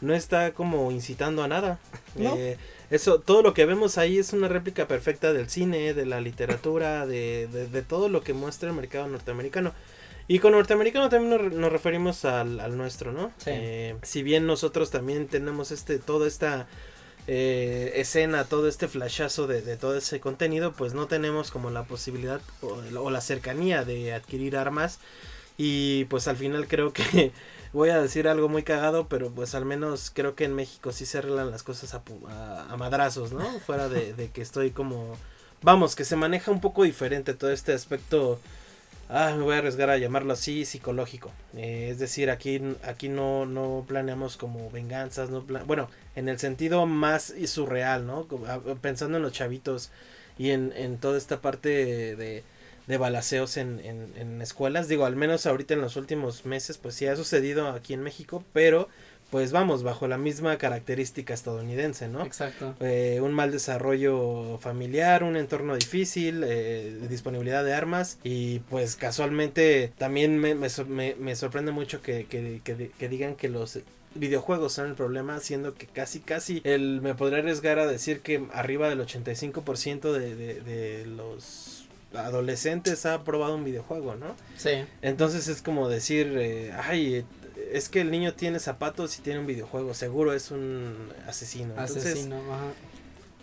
no 0.00 0.12
está 0.12 0.50
como 0.52 0.90
incitando 0.90 1.42
a 1.44 1.48
nada. 1.48 1.78
No. 2.16 2.34
Eh, 2.36 2.58
eso, 2.90 3.20
todo 3.20 3.42
lo 3.42 3.54
que 3.54 3.66
vemos 3.66 3.98
ahí 3.98 4.18
es 4.18 4.32
una 4.32 4.48
réplica 4.48 4.86
perfecta 4.86 5.32
del 5.32 5.48
cine, 5.48 5.94
de 5.94 6.06
la 6.06 6.20
literatura, 6.20 7.06
de, 7.06 7.48
de, 7.48 7.66
de 7.66 7.82
todo 7.82 8.08
lo 8.08 8.22
que 8.22 8.32
muestra 8.32 8.68
el 8.68 8.76
mercado 8.76 9.06
norteamericano. 9.08 9.72
Y 10.28 10.40
con 10.40 10.52
norteamericano 10.52 11.08
también 11.08 11.60
nos, 11.60 11.72
referimos 11.72 12.24
al, 12.24 12.58
al 12.60 12.76
nuestro, 12.76 13.12
¿no? 13.12 13.32
Sí. 13.38 13.50
Eh, 13.52 13.96
si 14.02 14.22
bien 14.22 14.46
nosotros 14.46 14.90
también 14.90 15.28
tenemos 15.28 15.70
este, 15.70 15.98
toda 15.98 16.26
esta 16.26 16.66
eh, 17.28 17.92
escena, 17.94 18.44
todo 18.44 18.68
este 18.68 18.88
flashazo 18.88 19.46
de, 19.46 19.62
de 19.62 19.76
todo 19.76 19.96
ese 19.96 20.18
contenido, 20.18 20.72
pues 20.72 20.94
no 20.94 21.06
tenemos 21.06 21.52
como 21.52 21.70
la 21.70 21.84
posibilidad 21.84 22.40
o, 22.60 22.80
o 23.00 23.10
la 23.10 23.20
cercanía 23.20 23.84
de 23.84 24.14
adquirir 24.14 24.56
armas. 24.56 24.98
Y 25.58 26.04
pues 26.06 26.28
al 26.28 26.36
final 26.36 26.66
creo 26.66 26.92
que 26.92 27.32
voy 27.76 27.90
a 27.90 28.00
decir 28.00 28.28
algo 28.28 28.48
muy 28.48 28.62
cagado, 28.62 29.08
pero 29.08 29.30
pues 29.30 29.54
al 29.54 29.64
menos 29.64 30.10
creo 30.14 30.34
que 30.34 30.44
en 30.44 30.54
México 30.54 30.92
sí 30.92 31.06
se 31.06 31.18
arreglan 31.18 31.50
las 31.50 31.62
cosas 31.62 31.94
a, 31.94 32.02
a- 32.28 32.72
a 32.72 32.76
madrazos, 32.76 33.32
¿no? 33.32 33.44
Fuera 33.66 33.88
de, 33.88 34.12
de 34.14 34.30
que 34.30 34.42
estoy 34.42 34.70
como... 34.70 35.16
Vamos, 35.62 35.96
que 35.96 36.04
se 36.04 36.16
maneja 36.16 36.50
un 36.50 36.60
poco 36.60 36.84
diferente 36.84 37.34
todo 37.34 37.50
este 37.52 37.72
aspecto... 37.72 38.40
Ah, 39.08 39.32
me 39.36 39.44
voy 39.44 39.54
a 39.54 39.58
arriesgar 39.58 39.88
a 39.88 39.98
llamarlo 39.98 40.32
así, 40.32 40.64
psicológico. 40.64 41.30
Eh, 41.56 41.90
es 41.92 42.00
decir, 42.00 42.28
aquí, 42.28 42.60
aquí 42.84 43.08
no, 43.08 43.46
no 43.46 43.84
planeamos 43.86 44.36
como 44.36 44.68
venganzas, 44.72 45.30
no 45.30 45.42
bueno, 45.64 45.88
en 46.16 46.28
el 46.28 46.40
sentido 46.40 46.86
más 46.86 47.32
surreal, 47.46 48.04
¿no? 48.06 48.26
Ah, 48.48 48.58
Pensando 48.80 49.16
en 49.18 49.22
los 49.22 49.32
chavitos 49.32 49.90
y 50.38 50.50
en, 50.50 50.72
en 50.76 50.98
toda 50.98 51.18
esta 51.18 51.40
parte 51.40 51.68
de, 51.68 52.16
de 52.16 52.44
balaceos 52.86 53.56
en, 53.56 53.80
en, 53.80 54.12
en 54.16 54.40
escuelas. 54.42 54.88
Digo, 54.88 55.04
al 55.06 55.16
menos 55.16 55.46
ahorita 55.46 55.74
en 55.74 55.80
los 55.80 55.96
últimos 55.96 56.44
meses, 56.46 56.78
pues 56.78 56.94
sí 56.94 57.06
ha 57.06 57.16
sucedido 57.16 57.68
aquí 57.68 57.94
en 57.94 58.02
México, 58.02 58.44
pero 58.52 58.88
pues 59.30 59.50
vamos, 59.50 59.82
bajo 59.82 60.06
la 60.06 60.18
misma 60.18 60.56
característica 60.56 61.34
estadounidense, 61.34 62.06
¿no? 62.06 62.24
Exacto. 62.24 62.76
Eh, 62.78 63.18
un 63.20 63.32
mal 63.34 63.50
desarrollo 63.50 64.56
familiar, 64.58 65.24
un 65.24 65.36
entorno 65.36 65.74
difícil, 65.74 66.44
eh, 66.46 66.96
disponibilidad 67.10 67.64
de 67.64 67.74
armas 67.74 68.18
y 68.22 68.60
pues 68.70 68.94
casualmente 68.94 69.92
también 69.98 70.38
me, 70.38 70.54
me, 70.54 70.68
me- 70.88 71.16
me 71.18 71.34
sorprende 71.34 71.72
mucho 71.72 72.02
que, 72.02 72.26
que- 72.26 72.60
que- 72.62 72.90
que 72.96 73.08
digan 73.08 73.34
que 73.34 73.48
los 73.48 73.80
videojuegos 74.14 74.72
son 74.74 74.86
el 74.90 74.94
problema, 74.94 75.40
siendo 75.40 75.74
que 75.74 75.86
casi 75.86 76.20
casi 76.20 76.60
el, 76.64 77.00
me 77.02 77.16
podría 77.16 77.40
arriesgar 77.40 77.80
a 77.80 77.86
decir 77.88 78.20
que 78.20 78.46
arriba 78.52 78.88
del 78.88 79.00
85% 79.00 80.12
de, 80.12 80.36
de, 80.36 80.60
de 80.60 81.06
los 81.06 81.85
adolescentes 82.14 83.06
ha 83.06 83.24
probado 83.24 83.54
un 83.54 83.64
videojuego, 83.64 84.14
¿no? 84.14 84.34
Sí. 84.56 84.84
Entonces 85.02 85.48
es 85.48 85.62
como 85.62 85.88
decir, 85.88 86.34
eh, 86.38 86.72
ay, 86.76 87.24
es 87.72 87.88
que 87.88 88.00
el 88.00 88.10
niño 88.10 88.34
tiene 88.34 88.58
zapatos 88.58 89.18
y 89.18 89.22
tiene 89.22 89.40
un 89.40 89.46
videojuego, 89.46 89.94
seguro 89.94 90.32
es 90.32 90.50
un 90.50 91.12
asesino. 91.26 91.70
Entonces, 91.70 92.06
Asesino, 92.06 92.36
ajá. 92.52 92.72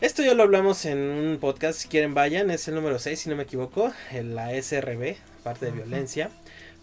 esto 0.02 0.24
ya 0.24 0.34
lo 0.34 0.44
hablamos 0.44 0.86
en 0.86 0.98
un 1.00 1.38
podcast, 1.40 1.80
si 1.80 1.88
quieren 1.88 2.14
vayan, 2.14 2.50
es 2.50 2.68
el 2.68 2.76
número 2.76 3.00
6 3.00 3.20
si 3.20 3.30
no 3.30 3.36
me 3.36 3.44
equivoco, 3.44 3.92
en 4.12 4.36
la 4.36 4.52
SRB, 4.52 5.16
parte 5.44 5.68
de 5.68 5.72
violencia. 5.72 6.30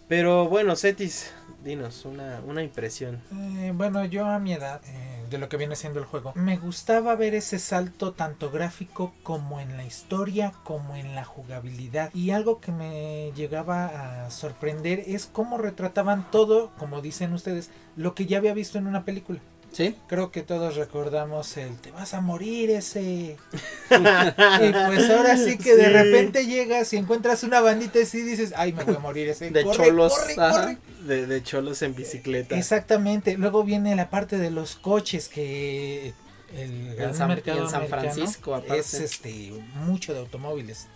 Pero 0.09 0.49
bueno, 0.49 0.75
Cetis, 0.75 1.31
dinos 1.65 2.05
una, 2.05 2.41
una 2.45 2.63
impresión. 2.65 3.23
Eh, 3.33 3.73
bueno, 3.75 4.05
yo 4.07 4.27
a 4.27 4.41
mi 4.41 4.53
edad, 4.53 4.81
eh, 4.87 5.20
de 5.31 5.39
lo 5.39 5.49
que 5.49 5.57
viene 5.57 5.77
siendo 5.77 6.01
el 6.01 6.05
juego, 6.05 6.33
me 6.35 6.57
gustaba 6.57 7.15
ver 7.15 7.35
ese 7.35 7.59
salto 7.59 8.13
tanto 8.13 8.51
gráfico 8.51 9.15
como 9.23 9.61
en 9.61 9.77
la 9.77 9.85
historia, 9.85 10.53
como 10.65 10.97
en 10.97 11.15
la 11.15 11.25
jugabilidad. 11.25 12.11
Y 12.15 12.31
algo 12.31 12.61
que 12.61 12.73
me 12.73 13.33
llegaba 13.33 14.25
a 14.25 14.31
sorprender 14.31 15.05
es 15.07 15.27
cómo 15.27 15.59
retrataban 15.59 16.31
todo, 16.31 16.71
como 16.79 17.01
dicen 17.01 17.33
ustedes, 17.33 17.71
lo 17.97 18.15
que 18.15 18.27
ya 18.27 18.39
había 18.39 18.55
visto 18.55 18.79
en 18.79 18.87
una 18.87 19.05
película. 19.05 19.41
Sí. 19.73 19.95
Creo 20.09 20.31
que 20.33 20.43
todos 20.43 20.77
recordamos 20.77 21.57
el 21.57 21.77
te 21.79 21.91
vas 21.93 22.13
a 22.15 22.21
morir 22.21 22.71
ese. 22.71 23.37
y 23.91 24.73
pues 24.73 25.11
ahora 25.11 25.37
sí 25.37 25.59
que 25.59 25.77
de 25.77 25.89
repente 25.91 26.47
llegas 26.47 26.93
y 26.93 26.97
encuentras 26.97 27.43
una 27.45 27.61
bandita 27.61 28.01
y 28.01 28.07
sí 28.07 28.23
dices, 28.23 28.53
ay, 28.57 28.73
me 28.73 28.85
voy 28.85 28.97
a 28.97 28.99
morir 28.99 29.29
ese. 29.29 29.51
De 29.51 29.63
corre, 29.63 29.87
cholos, 29.87 30.13
corre, 30.19 30.33
ajá. 30.39 30.61
corre. 30.63 30.79
De, 31.07 31.27
de 31.27 31.43
cholos 31.43 31.83
en 31.83 31.95
bicicleta. 31.95 32.59
Exactamente. 32.59 33.37
Luego 33.37 33.63
viene 33.65 33.95
la 33.97 34.11
parte 34.11 34.39
de 34.39 34.51
los 34.51 34.77
coches 34.77 35.29
que 35.29 36.13
el 36.55 36.97
gran 36.97 37.15
San- 37.15 37.29
mercado 37.29 37.61
y 37.61 37.63
en 37.65 37.71
San 37.71 37.87
Francisco, 37.87 38.55
aparte. 38.55 38.79
es 38.81 38.95
este 38.95 39.53
mucho 39.75 40.13
de 40.13 40.19
automóviles 40.19 40.89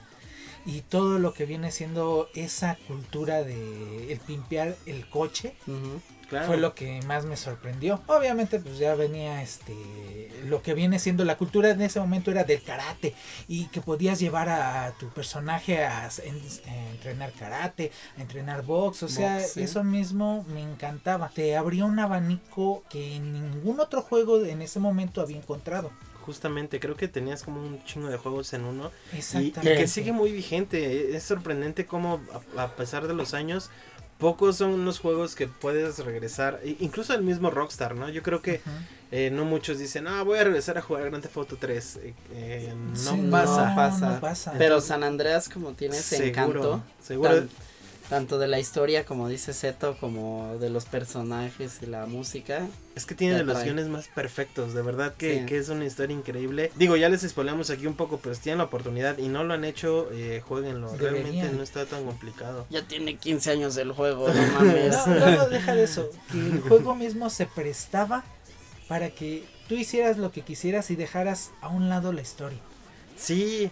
y 0.66 0.80
todo 0.80 1.18
lo 1.18 1.32
que 1.34 1.44
viene 1.44 1.70
siendo 1.70 2.28
esa 2.34 2.76
cultura 2.88 3.44
de 3.44 4.10
el 4.12 4.18
pimpear 4.18 4.74
el 4.86 5.08
coche 5.10 5.54
Ujú. 5.66 6.00
Claro. 6.28 6.46
fue 6.46 6.56
lo 6.56 6.74
que 6.74 7.00
más 7.06 7.24
me 7.24 7.36
sorprendió. 7.36 8.02
Obviamente, 8.06 8.58
pues 8.58 8.78
ya 8.78 8.94
venía 8.94 9.42
este. 9.42 9.74
Lo 10.46 10.62
que 10.62 10.74
viene 10.74 10.98
siendo 10.98 11.24
la 11.24 11.36
cultura 11.38 11.70
en 11.70 11.80
ese 11.80 12.00
momento 12.00 12.30
era 12.30 12.44
del 12.44 12.62
karate. 12.62 13.14
Y 13.48 13.66
que 13.66 13.80
podías 13.80 14.18
llevar 14.20 14.48
a 14.48 14.92
tu 14.98 15.08
personaje 15.08 15.84
a, 15.84 16.06
s- 16.06 16.22
en- 16.26 16.40
a 16.70 16.90
entrenar 16.90 17.32
karate, 17.32 17.90
a 18.18 18.20
entrenar 18.22 18.62
box. 18.62 19.02
O 19.04 19.08
sea, 19.08 19.38
Box, 19.38 19.52
sí. 19.52 19.62
eso 19.62 19.82
mismo 19.84 20.44
me 20.52 20.62
encantaba. 20.62 21.28
Te 21.28 21.56
abría 21.56 21.84
un 21.84 21.98
abanico 21.98 22.84
que 22.90 23.18
ningún 23.20 23.80
otro 23.80 24.02
juego 24.02 24.44
en 24.44 24.62
ese 24.62 24.78
momento 24.80 25.20
había 25.20 25.36
encontrado. 25.38 25.90
Justamente, 26.22 26.80
creo 26.80 26.96
que 26.96 27.06
tenías 27.06 27.42
como 27.42 27.60
un 27.60 27.84
chingo 27.84 28.08
de 28.08 28.16
juegos 28.16 28.54
en 28.54 28.64
uno. 28.64 28.90
Y, 29.12 29.16
y 29.16 29.18
Exactamente. 29.18 29.74
que 29.76 29.86
sigue 29.88 30.10
muy 30.12 30.32
vigente. 30.32 31.14
Es 31.16 31.22
sorprendente 31.24 31.84
cómo, 31.84 32.20
a, 32.56 32.62
a 32.62 32.76
pesar 32.76 33.06
de 33.06 33.12
los 33.12 33.34
años, 33.34 33.70
pocos 34.18 34.56
son 34.56 34.84
los 34.84 34.98
juegos 35.00 35.34
que 35.34 35.46
puedes 35.48 35.98
regresar. 35.98 36.60
Incluso 36.80 37.14
el 37.14 37.22
mismo 37.22 37.50
Rockstar, 37.50 37.94
¿no? 37.96 38.08
Yo 38.08 38.22
creo 38.22 38.40
que 38.42 38.60
eh, 39.10 39.30
no 39.32 39.44
muchos 39.44 39.78
dicen, 39.78 40.06
ah, 40.06 40.22
voy 40.22 40.38
a 40.38 40.44
regresar 40.44 40.78
a 40.78 40.82
jugar 40.82 41.04
Grand 41.04 41.22
Theft 41.22 41.36
Auto 41.36 41.56
3. 41.58 41.96
Eh, 42.02 42.14
eh, 42.32 42.74
no 42.76 42.96
Sí, 42.96 43.28
pasa. 43.30 43.68
no 43.70 43.76
pasa. 43.76 44.08
no 44.14 44.20
pasa. 44.20 44.52
Pero 44.58 44.80
San 44.80 45.02
Andreas 45.04 45.48
como 45.48 45.72
tiene 45.72 45.96
ese 45.96 46.16
seguro, 46.32 46.60
encanto, 46.60 46.82
seguro. 47.02 47.30
tan- 47.36 47.48
tanto 48.08 48.38
de 48.38 48.46
la 48.48 48.58
historia 48.60 49.04
como 49.04 49.28
dice 49.28 49.52
Seto, 49.52 49.96
como 49.98 50.56
de 50.58 50.70
los 50.70 50.84
personajes 50.84 51.78
y 51.82 51.86
la 51.86 52.06
música. 52.06 52.66
Es 52.94 53.06
que 53.06 53.14
tiene 53.14 53.34
de 53.34 53.44
los 53.44 53.62
guiones 53.62 53.88
más 53.88 54.08
perfectos, 54.08 54.74
de 54.74 54.82
verdad 54.82 55.14
que, 55.14 55.40
Sí. 55.40 55.46
que 55.46 55.58
es 55.58 55.68
una 55.68 55.84
historia 55.84 56.14
increíble. 56.16 56.70
Digo, 56.76 56.96
ya 56.96 57.08
les 57.08 57.22
spoileamos 57.22 57.70
aquí 57.70 57.86
un 57.86 57.94
poco, 57.96 58.18
pero 58.22 58.34
si 58.34 58.42
tienen 58.42 58.58
la 58.58 58.64
oportunidad 58.64 59.18
y 59.18 59.28
no 59.28 59.42
lo 59.44 59.54
han 59.54 59.64
hecho, 59.64 60.08
eh, 60.12 60.42
jueguenlo. 60.46 60.94
Realmente 60.96 61.50
no 61.50 61.62
está 61.62 61.86
tan 61.86 62.04
complicado. 62.04 62.66
Ya 62.70 62.86
tiene 62.86 63.16
15 63.16 63.50
años 63.50 63.76
el 63.76 63.92
juego, 63.92 64.28
no 64.28 64.34
mames. 64.58 64.94
No, 65.06 65.14
no, 65.14 65.30
no, 65.36 65.48
deja 65.48 65.74
de 65.74 65.84
eso. 65.84 66.08
Que 66.30 66.38
el 66.38 66.60
juego 66.60 66.94
mismo 66.94 67.30
se 67.30 67.46
prestaba 67.46 68.24
para 68.88 69.10
que 69.10 69.44
tú 69.68 69.74
hicieras 69.74 70.18
lo 70.18 70.30
que 70.30 70.42
quisieras 70.42 70.90
y 70.90 70.96
dejaras 70.96 71.50
a 71.62 71.68
un 71.68 71.88
lado 71.88 72.12
la 72.12 72.20
historia. 72.20 72.58
Sí, 73.16 73.70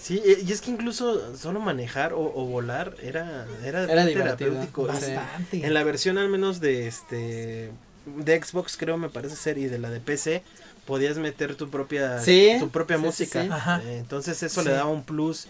Sí, 0.00 0.20
e- 0.24 0.42
y 0.46 0.52
es 0.52 0.60
que 0.60 0.70
incluso 0.70 1.36
solo 1.36 1.60
manejar 1.60 2.12
o, 2.12 2.20
o 2.20 2.44
volar 2.46 2.94
era, 3.02 3.46
era, 3.64 3.82
Era 3.84 4.06
terapéutico. 4.06 4.84
Bastante. 4.86 5.64
En 5.66 5.74
la 5.74 5.82
versión 5.84 6.18
al 6.18 6.28
menos 6.28 6.60
de 6.60 6.86
este 6.86 7.70
de 8.06 8.42
Xbox 8.42 8.76
creo 8.78 8.96
me 8.96 9.10
parece 9.10 9.36
ser 9.36 9.58
y 9.58 9.66
de 9.66 9.78
la 9.78 9.90
de 9.90 10.00
PC 10.00 10.42
podías 10.86 11.18
meter 11.18 11.54
tu 11.56 11.68
propia 11.68 12.20
Sí, 12.20 12.56
tu 12.58 12.70
propia 12.70 12.96
sí, 12.96 13.02
música. 13.02 13.42
sí. 13.42 13.48
Ajá. 13.50 13.82
Eh, 13.84 13.98
Entonces 13.98 14.42
eso 14.42 14.62
le 14.62 14.70
daba 14.70 14.88
un 14.88 15.02
plus 15.02 15.46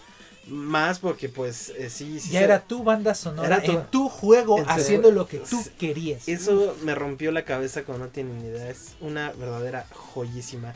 más 0.47 0.97
porque 0.99 1.29
pues 1.29 1.71
eh, 1.77 1.89
sí, 1.91 2.19
sí 2.19 2.31
ya 2.31 2.41
era 2.41 2.59
tu 2.61 2.83
banda 2.83 3.13
sonora 3.13 3.47
Era 3.47 3.61
tu- 3.63 3.71
en 3.71 3.85
tu 3.87 4.09
juego 4.09 4.63
haciendo 4.67 5.11
lo 5.11 5.27
que 5.27 5.37
tú 5.39 5.63
querías. 5.77 6.27
Eso 6.27 6.75
me 6.83 6.95
rompió 6.95 7.31
la 7.31 7.45
cabeza 7.45 7.83
como 7.83 7.99
no 7.99 8.07
tienen 8.07 8.39
ni 8.41 8.47
idea. 8.47 8.67
Es 8.69 8.95
una 8.99 9.31
verdadera 9.33 9.85
joyísima. 9.93 10.73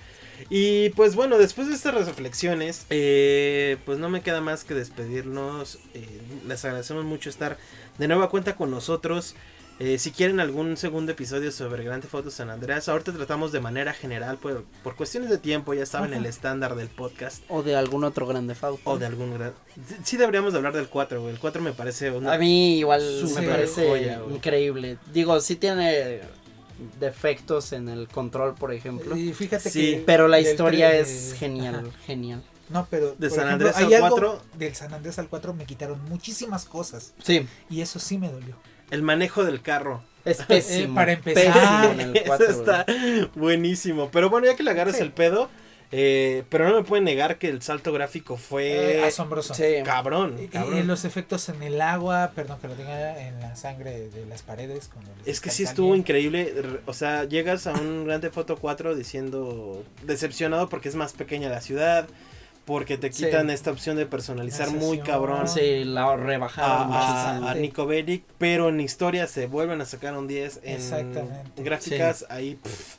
Y 0.49 0.89
pues 0.89 1.15
bueno, 1.15 1.37
después 1.37 1.67
de 1.67 1.75
estas 1.75 1.93
reflexiones, 1.93 2.85
eh, 2.89 3.77
pues 3.85 3.97
no 3.99 4.09
me 4.09 4.21
queda 4.21 4.41
más 4.41 4.63
que 4.63 4.73
despedirnos. 4.73 5.79
Eh, 5.93 6.21
les 6.47 6.63
agradecemos 6.65 7.05
mucho 7.05 7.29
estar 7.29 7.57
de 7.97 8.07
nueva 8.07 8.29
cuenta 8.29 8.55
con 8.55 8.71
nosotros. 8.71 9.35
Eh, 9.79 9.97
si 9.97 10.11
quieren 10.11 10.39
algún 10.39 10.77
segundo 10.77 11.11
episodio 11.11 11.51
sobre 11.51 11.83
Grand 11.83 12.01
Theft 12.03 12.13
Auto 12.13 12.29
San 12.29 12.51
Andreas, 12.51 12.87
ahorita 12.87 13.11
tratamos 13.11 13.51
de 13.51 13.59
manera 13.59 13.91
general, 13.93 14.37
por, 14.37 14.63
por 14.83 14.95
cuestiones 14.95 15.31
de 15.31 15.39
tiempo, 15.39 15.73
ya 15.73 15.87
saben, 15.87 16.11
Ajá. 16.11 16.19
el 16.19 16.27
estándar 16.27 16.75
del 16.75 16.89
podcast. 16.89 17.43
O 17.49 17.63
de 17.63 17.75
algún 17.75 18.03
otro 18.03 18.27
grande 18.27 18.55
Auto. 18.61 18.79
O 18.83 18.99
de 18.99 19.07
algún 19.07 19.33
gran... 19.33 19.53
Sí, 20.03 20.17
deberíamos 20.17 20.53
de 20.53 20.59
hablar 20.59 20.73
del 20.73 20.87
4, 20.87 21.21
güey. 21.21 21.33
El 21.33 21.39
4 21.39 21.61
me 21.61 21.73
parece 21.73 22.11
una... 22.11 22.33
A 22.33 22.37
mí 22.37 22.77
igual 22.77 23.01
me 23.35 23.41
parece 23.41 23.89
joya, 23.89 24.21
increíble. 24.29 24.97
Digo, 25.11 25.39
sí 25.41 25.55
tiene 25.55 26.21
defectos 26.99 27.73
en 27.73 27.89
el 27.89 28.07
control, 28.07 28.55
por 28.55 28.73
ejemplo. 28.73 29.15
Y 29.17 29.33
fíjate 29.33 29.69
Sí, 29.69 29.95
que. 29.95 30.03
Pero 30.05 30.27
la 30.27 30.39
historia 30.39 30.93
es 30.95 31.35
genial, 31.37 31.75
Ajá. 31.87 31.97
genial. 32.05 32.43
No, 32.69 32.87
pero. 32.89 33.15
De 33.17 33.29
San 33.29 33.47
ejemplo, 33.47 33.67
Andrés 33.69 33.75
hay 33.77 33.93
al 33.93 34.03
algo 34.03 34.09
4. 34.17 34.41
Del 34.57 34.75
San 34.75 34.93
Andrés 34.93 35.19
al 35.19 35.27
4 35.27 35.53
me 35.53 35.65
quitaron 35.65 36.01
muchísimas 36.09 36.65
cosas. 36.65 37.13
Sí, 37.23 37.47
Y 37.69 37.81
eso 37.81 37.99
sí 37.99 38.17
me 38.17 38.29
dolió. 38.31 38.55
El 38.91 39.01
manejo 39.01 39.43
del 39.43 39.61
carro. 39.61 40.01
es 40.25 40.41
pésimo. 40.43 40.93
Eh, 40.93 40.95
para 40.95 41.11
empezar. 41.13 41.53
pésimo 41.53 41.91
en 41.93 41.99
el 42.01 42.15
Eso 42.17 42.25
4, 42.27 42.45
está 42.49 42.85
buenísimo. 43.35 44.09
Pero 44.11 44.29
bueno, 44.29 44.47
ya 44.47 44.55
que 44.55 44.63
le 44.63 44.71
agarras 44.71 44.95
Sí. 44.95 45.01
el 45.01 45.11
pedo, 45.11 45.49
eh, 45.95 46.43
pero 46.49 46.67
no 46.67 46.75
me 46.75 46.83
pueden 46.83 47.03
negar 47.05 47.37
que 47.37 47.47
el 47.49 47.61
salto 47.61 47.93
gráfico 47.93 48.35
fue 48.35 48.97
Eh, 48.97 49.03
asombroso. 49.05 49.53
Sí. 49.53 49.63
cabrón. 49.85 50.35
Y- 50.39 50.81
los 50.83 51.05
efectos 51.05 51.47
en 51.49 51.61
el 51.61 51.79
agua, 51.81 52.31
perdón 52.33 52.57
que 52.59 52.67
lo 52.67 52.75
diga, 52.75 53.27
en 53.27 53.39
la 53.39 53.55
sangre 53.55 54.09
de 54.09 54.25
las 54.25 54.41
paredes. 54.41 54.89
Es 55.25 55.39
que 55.39 55.51
sí 55.51 55.63
estuvo 55.63 55.95
increíble. 55.95 56.53
O 56.87 56.93
sea, 56.93 57.25
llegas 57.25 57.67
a 57.67 57.73
un 57.73 58.05
Grande 58.05 58.31
Foto 58.31 58.57
4 58.57 58.95
diciendo 58.95 59.83
decepcionado 60.01 60.67
porque 60.67 60.89
es 60.89 60.95
más 60.95 61.13
pequeña 61.13 61.49
la 61.49 61.61
ciudad. 61.61 62.07
Porque 62.65 62.97
te 62.97 63.11
Sí. 63.11 63.25
quitan 63.25 63.49
esta 63.49 63.71
opción 63.71 63.97
de 63.97 64.05
personalizar 64.05 64.71
muy 64.71 64.99
cabrón 64.99 65.49
Sí, 65.49 65.83
la 65.83 66.15
rebajaron 66.15 66.93
a- 66.93 67.51
a 67.51 67.55
Nico 67.55 67.85
Bellic. 67.85 68.23
Pero 68.37 68.69
en 68.69 68.79
historia 68.79 69.27
se 69.27 69.47
vuelven 69.47 69.81
a 69.81 69.85
sacar 69.85 70.15
un 70.17 70.27
10. 70.29 70.61
En 70.63 70.75
Exactamente. 70.77 71.61
gráficas 71.61 72.25
ahí. 72.29 72.55
pff, 72.55 72.95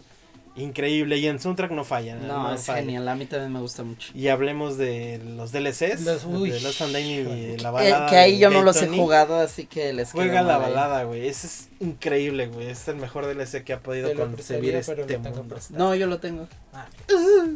increíble. 0.57 1.19
Y 1.19 1.27
en 1.27 1.38
soundtrack 1.40 1.71
no 1.73 1.85
falla. 1.85 2.17
No, 2.17 2.55
es 2.55 2.64
falla. 2.64 2.81
genial, 2.81 3.09
a 3.09 3.14
mí 3.14 3.27
también 3.27 3.53
me 3.53 3.61
gusta 3.61 3.83
mucho. 3.83 4.11
Y 4.14 4.29
hablemos 4.29 4.77
de 4.77 5.21
los 5.37 5.53
DLCs. 5.53 6.03
Los- 6.03 6.25
uy. 6.25 6.51
de 6.51 6.61
Damned 6.61 7.01
y 7.01 7.59
la 7.59 7.69
Eh, 7.69 7.73
balada. 7.73 8.11
que 8.11 8.17
ahí 8.17 8.38
yo 8.38 8.51
no 8.51 8.62
los 8.62 8.81
he 8.83 8.88
jugado, 8.88 9.37
así 9.40 9.67
que 9.67 9.93
les 9.93 10.12
Juega 10.12 10.43
la 10.43 10.59
balada, 10.59 11.05
güey. 11.05 11.27
Ese 11.29 11.47
es 11.47 11.69
increíble, 11.81 12.47
güey. 12.49 12.69
Es 12.69 12.87
el 12.88 12.97
mejor 12.97 13.27
DLC 13.27 13.64
que 13.64 13.73
ha 13.73 13.81
podido 13.81 14.14
concebir 14.14 14.75
este 14.77 15.19
mundo. 15.19 15.45
No, 15.71 15.95
yo 15.95 16.07
lo 16.07 16.19
tengo. 16.21 16.47
Ah. 16.73 16.87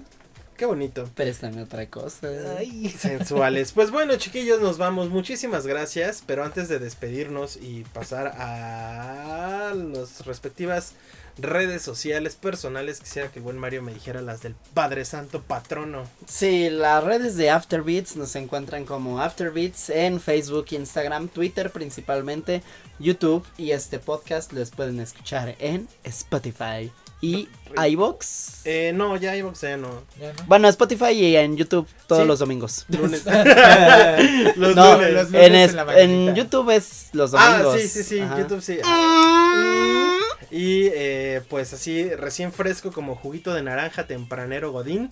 Qué 0.56 0.66
bonito. 0.66 1.08
Préstame 1.14 1.62
otra 1.62 1.86
cosa. 1.88 2.26
Ay. 2.58 2.88
Sensuales. 2.98 3.70
Pues 3.70 3.92
bueno, 3.92 4.16
chiquillos, 4.16 4.60
nos 4.60 4.76
vamos. 4.76 5.08
Muchísimas 5.08 5.68
gracias. 5.68 6.24
Pero 6.26 6.42
antes 6.44 6.68
de 6.68 6.80
despedirnos 6.80 7.56
y 7.56 7.84
pasar 7.92 8.34
a 8.36 9.72
las 9.72 10.26
respectivas 10.26 10.94
redes 11.38 11.82
sociales 11.82 12.36
personales, 12.36 13.00
quisiera 13.00 13.28
que 13.30 13.38
el 13.38 13.44
buen 13.44 13.58
Mario 13.58 13.82
me 13.82 13.94
dijera 13.94 14.20
las 14.22 14.42
del 14.42 14.54
Padre 14.74 15.04
Santo 15.04 15.42
Patrono. 15.42 16.04
Sí, 16.26 16.68
las 16.70 17.02
redes 17.04 17.36
de 17.36 17.50
Afterbeats 17.50 18.16
nos 18.16 18.34
encuentran 18.36 18.84
como 18.84 19.20
Afterbeats 19.20 19.90
en 19.90 20.20
Facebook, 20.20 20.66
Instagram, 20.70 21.28
Twitter 21.28 21.70
principalmente, 21.70 22.62
YouTube 22.98 23.44
y 23.56 23.70
este 23.70 23.98
podcast 23.98 24.52
les 24.52 24.70
pueden 24.70 24.98
escuchar 25.00 25.54
en 25.58 25.88
Spotify 26.04 26.90
y 27.20 27.48
iBox. 27.88 28.60
Eh, 28.64 28.92
no, 28.94 29.16
ya 29.16 29.34
iVoox 29.36 29.60
ya 29.60 29.76
no. 29.76 30.02
Ya, 30.20 30.32
¿no? 30.32 30.44
Bueno, 30.46 30.68
Spotify 30.68 31.10
y 31.12 31.34
en 31.36 31.56
YouTube 31.56 31.86
todos 32.06 32.22
Sí. 32.22 32.28
los 32.28 32.38
domingos. 32.38 32.84
Lunes. 32.88 33.24
los 34.56 34.76
no, 34.76 34.94
lunes. 34.94 35.12
los 35.14 35.26
en, 35.26 35.32
lunes 35.32 35.64
es- 35.64 35.70
en 35.70 35.76
la 35.76 35.84
mañanita. 35.84 36.30
en 36.30 36.34
YouTube 36.36 36.70
es 36.70 37.08
los 37.12 37.32
Ah, 37.34 37.58
domingos. 37.58 37.80
sí, 37.80 37.88
sí, 37.88 38.04
sí, 38.04 38.20
Ajá. 38.20 38.38
YouTube 38.38 38.60
sí. 38.62 38.78
Ah, 38.84 40.17
Y 40.50 40.86
eh, 40.94 41.42
pues 41.48 41.72
así, 41.72 42.08
recién 42.14 42.52
fresco 42.52 42.90
como 42.92 43.14
juguito 43.16 43.52
de 43.54 43.62
naranja 43.62 44.06
tempranero 44.06 44.72
Godín. 44.72 45.10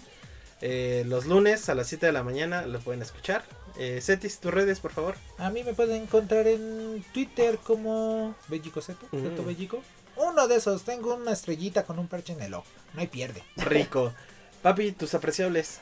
Eh, 0.62 1.04
los 1.06 1.26
lunes 1.26 1.68
a 1.68 1.74
las 1.74 1.88
7 1.88 2.06
de 2.06 2.12
la 2.12 2.22
mañana 2.22 2.62
lo 2.66 2.80
pueden 2.80 3.02
escuchar. 3.02 3.44
Eh, 3.78 4.00
Cetis, 4.02 4.38
tus 4.38 4.52
redes, 4.54 4.80
por 4.80 4.92
favor. 4.92 5.14
A 5.36 5.50
mí 5.50 5.62
me 5.62 5.74
pueden 5.74 6.02
encontrar 6.04 6.46
en 6.46 7.04
Twitter 7.12 7.58
como 7.62 8.34
Bellico 8.48 8.80
Zeto, 8.80 9.06
Mm. 9.12 9.22
Zeto 9.22 9.44
Bellico. 9.44 9.82
Uno 10.16 10.48
de 10.48 10.56
esos, 10.56 10.82
tengo 10.84 11.14
una 11.14 11.32
estrellita 11.32 11.84
con 11.84 11.98
un 11.98 12.08
parche 12.08 12.32
en 12.32 12.40
el 12.40 12.54
ojo. 12.54 12.64
No 12.94 13.02
hay 13.02 13.06
pierde. 13.06 13.42
Rico. 13.56 14.14
Papi, 14.62 14.92
tus 14.92 15.12
apreciables. 15.12 15.80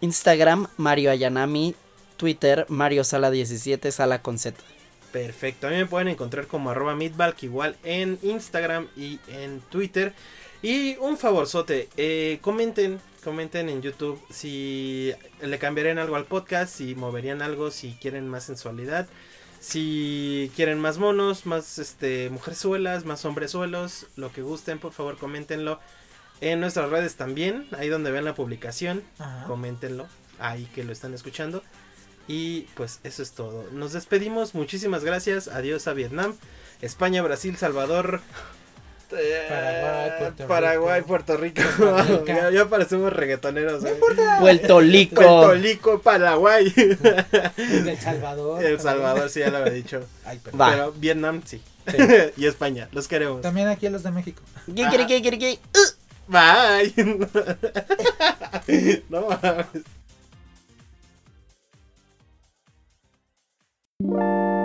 Instagram, 0.00 0.66
Mario 0.76 1.12
Ayanami. 1.12 1.76
Twitter, 2.16 2.66
Mario 2.68 3.04
Sala 3.04 3.30
17, 3.30 3.92
Sala 3.92 4.22
con 4.22 4.38
Z. 4.38 4.60
Perfecto. 5.16 5.66
A 5.66 5.70
mí 5.70 5.76
me 5.76 5.86
pueden 5.86 6.08
encontrar 6.08 6.46
como 6.46 6.68
arroba 6.68 6.94
meatbalk 6.94 7.42
igual 7.42 7.74
en 7.84 8.18
Instagram 8.22 8.86
y 8.98 9.18
en 9.28 9.62
Twitter. 9.70 10.12
Y 10.60 10.96
un 10.96 11.16
favorzote, 11.16 11.88
eh, 11.96 12.38
comenten, 12.42 13.00
comenten 13.24 13.70
en 13.70 13.80
YouTube 13.80 14.20
si 14.28 15.14
le 15.40 15.58
cambiarían 15.58 15.98
algo 15.98 16.16
al 16.16 16.26
podcast, 16.26 16.70
si 16.76 16.94
moverían 16.94 17.40
algo, 17.40 17.70
si 17.70 17.92
quieren 17.94 18.28
más 18.28 18.44
sensualidad, 18.44 19.08
si 19.58 20.52
quieren 20.54 20.80
más 20.80 20.98
monos, 20.98 21.46
más 21.46 21.78
este 21.78 22.28
mujerzuelas, 22.28 23.06
más 23.06 23.24
hombrezuelos, 23.24 24.08
lo 24.16 24.30
que 24.32 24.42
gusten, 24.42 24.78
por 24.78 24.92
favor, 24.92 25.16
coméntenlo 25.16 25.80
en 26.42 26.60
nuestras 26.60 26.90
redes 26.90 27.16
también, 27.16 27.66
ahí 27.72 27.88
donde 27.88 28.10
vean 28.10 28.26
la 28.26 28.34
publicación, 28.34 29.02
Ajá. 29.18 29.46
coméntenlo, 29.46 30.08
ahí 30.38 30.66
que 30.74 30.84
lo 30.84 30.92
están 30.92 31.14
escuchando. 31.14 31.62
Y 32.28 32.62
pues 32.74 33.00
eso 33.04 33.22
es 33.22 33.32
todo. 33.32 33.64
Nos 33.72 33.92
despedimos. 33.92 34.54
Muchísimas 34.54 35.04
gracias. 35.04 35.48
Adiós 35.48 35.86
a 35.86 35.92
Vietnam, 35.92 36.34
España, 36.82 37.22
Brasil, 37.22 37.56
Salvador. 37.56 38.20
eh, 39.12 39.46
Paraguay, 39.48 40.10
Puerto 40.18 40.46
Paraguay, 40.48 41.00
Rico, 41.00 41.06
Puerto 41.08 41.36
Rico. 41.36 42.24
Ya, 42.26 42.50
ya 42.50 42.68
parecemos 42.68 43.12
reggaetoneros. 43.12 43.82
güey. 43.82 43.94
Puerto 44.40 44.80
Rico. 44.80 45.14
Puerto 45.22 45.54
Rico, 45.54 46.00
Paraguay. 46.02 46.72
El 47.56 47.98
Salvador. 47.98 48.64
El 48.64 48.80
Salvador, 48.80 49.30
sí, 49.30 49.40
ya 49.40 49.50
lo 49.50 49.58
había 49.58 49.72
dicho. 49.72 50.00
Ay. 50.24 50.40
Pero 50.44 50.92
Vietnam, 50.92 51.42
sí. 51.44 51.62
Sí. 51.88 51.96
y 52.36 52.46
España. 52.46 52.88
Los 52.90 53.06
queremos. 53.06 53.42
También 53.42 53.68
aquí 53.68 53.86
a 53.86 53.90
los 53.90 54.02
de 54.02 54.10
México. 54.10 54.42
¿Qué, 54.66 54.88
qué, 54.90 55.06
qué, 55.06 55.22
qué, 55.22 55.38
qué? 55.38 55.58
Bye. 56.26 56.92
no 59.08 59.28
mames. 59.28 59.66
Thank 64.08 64.20
you. 64.20 64.55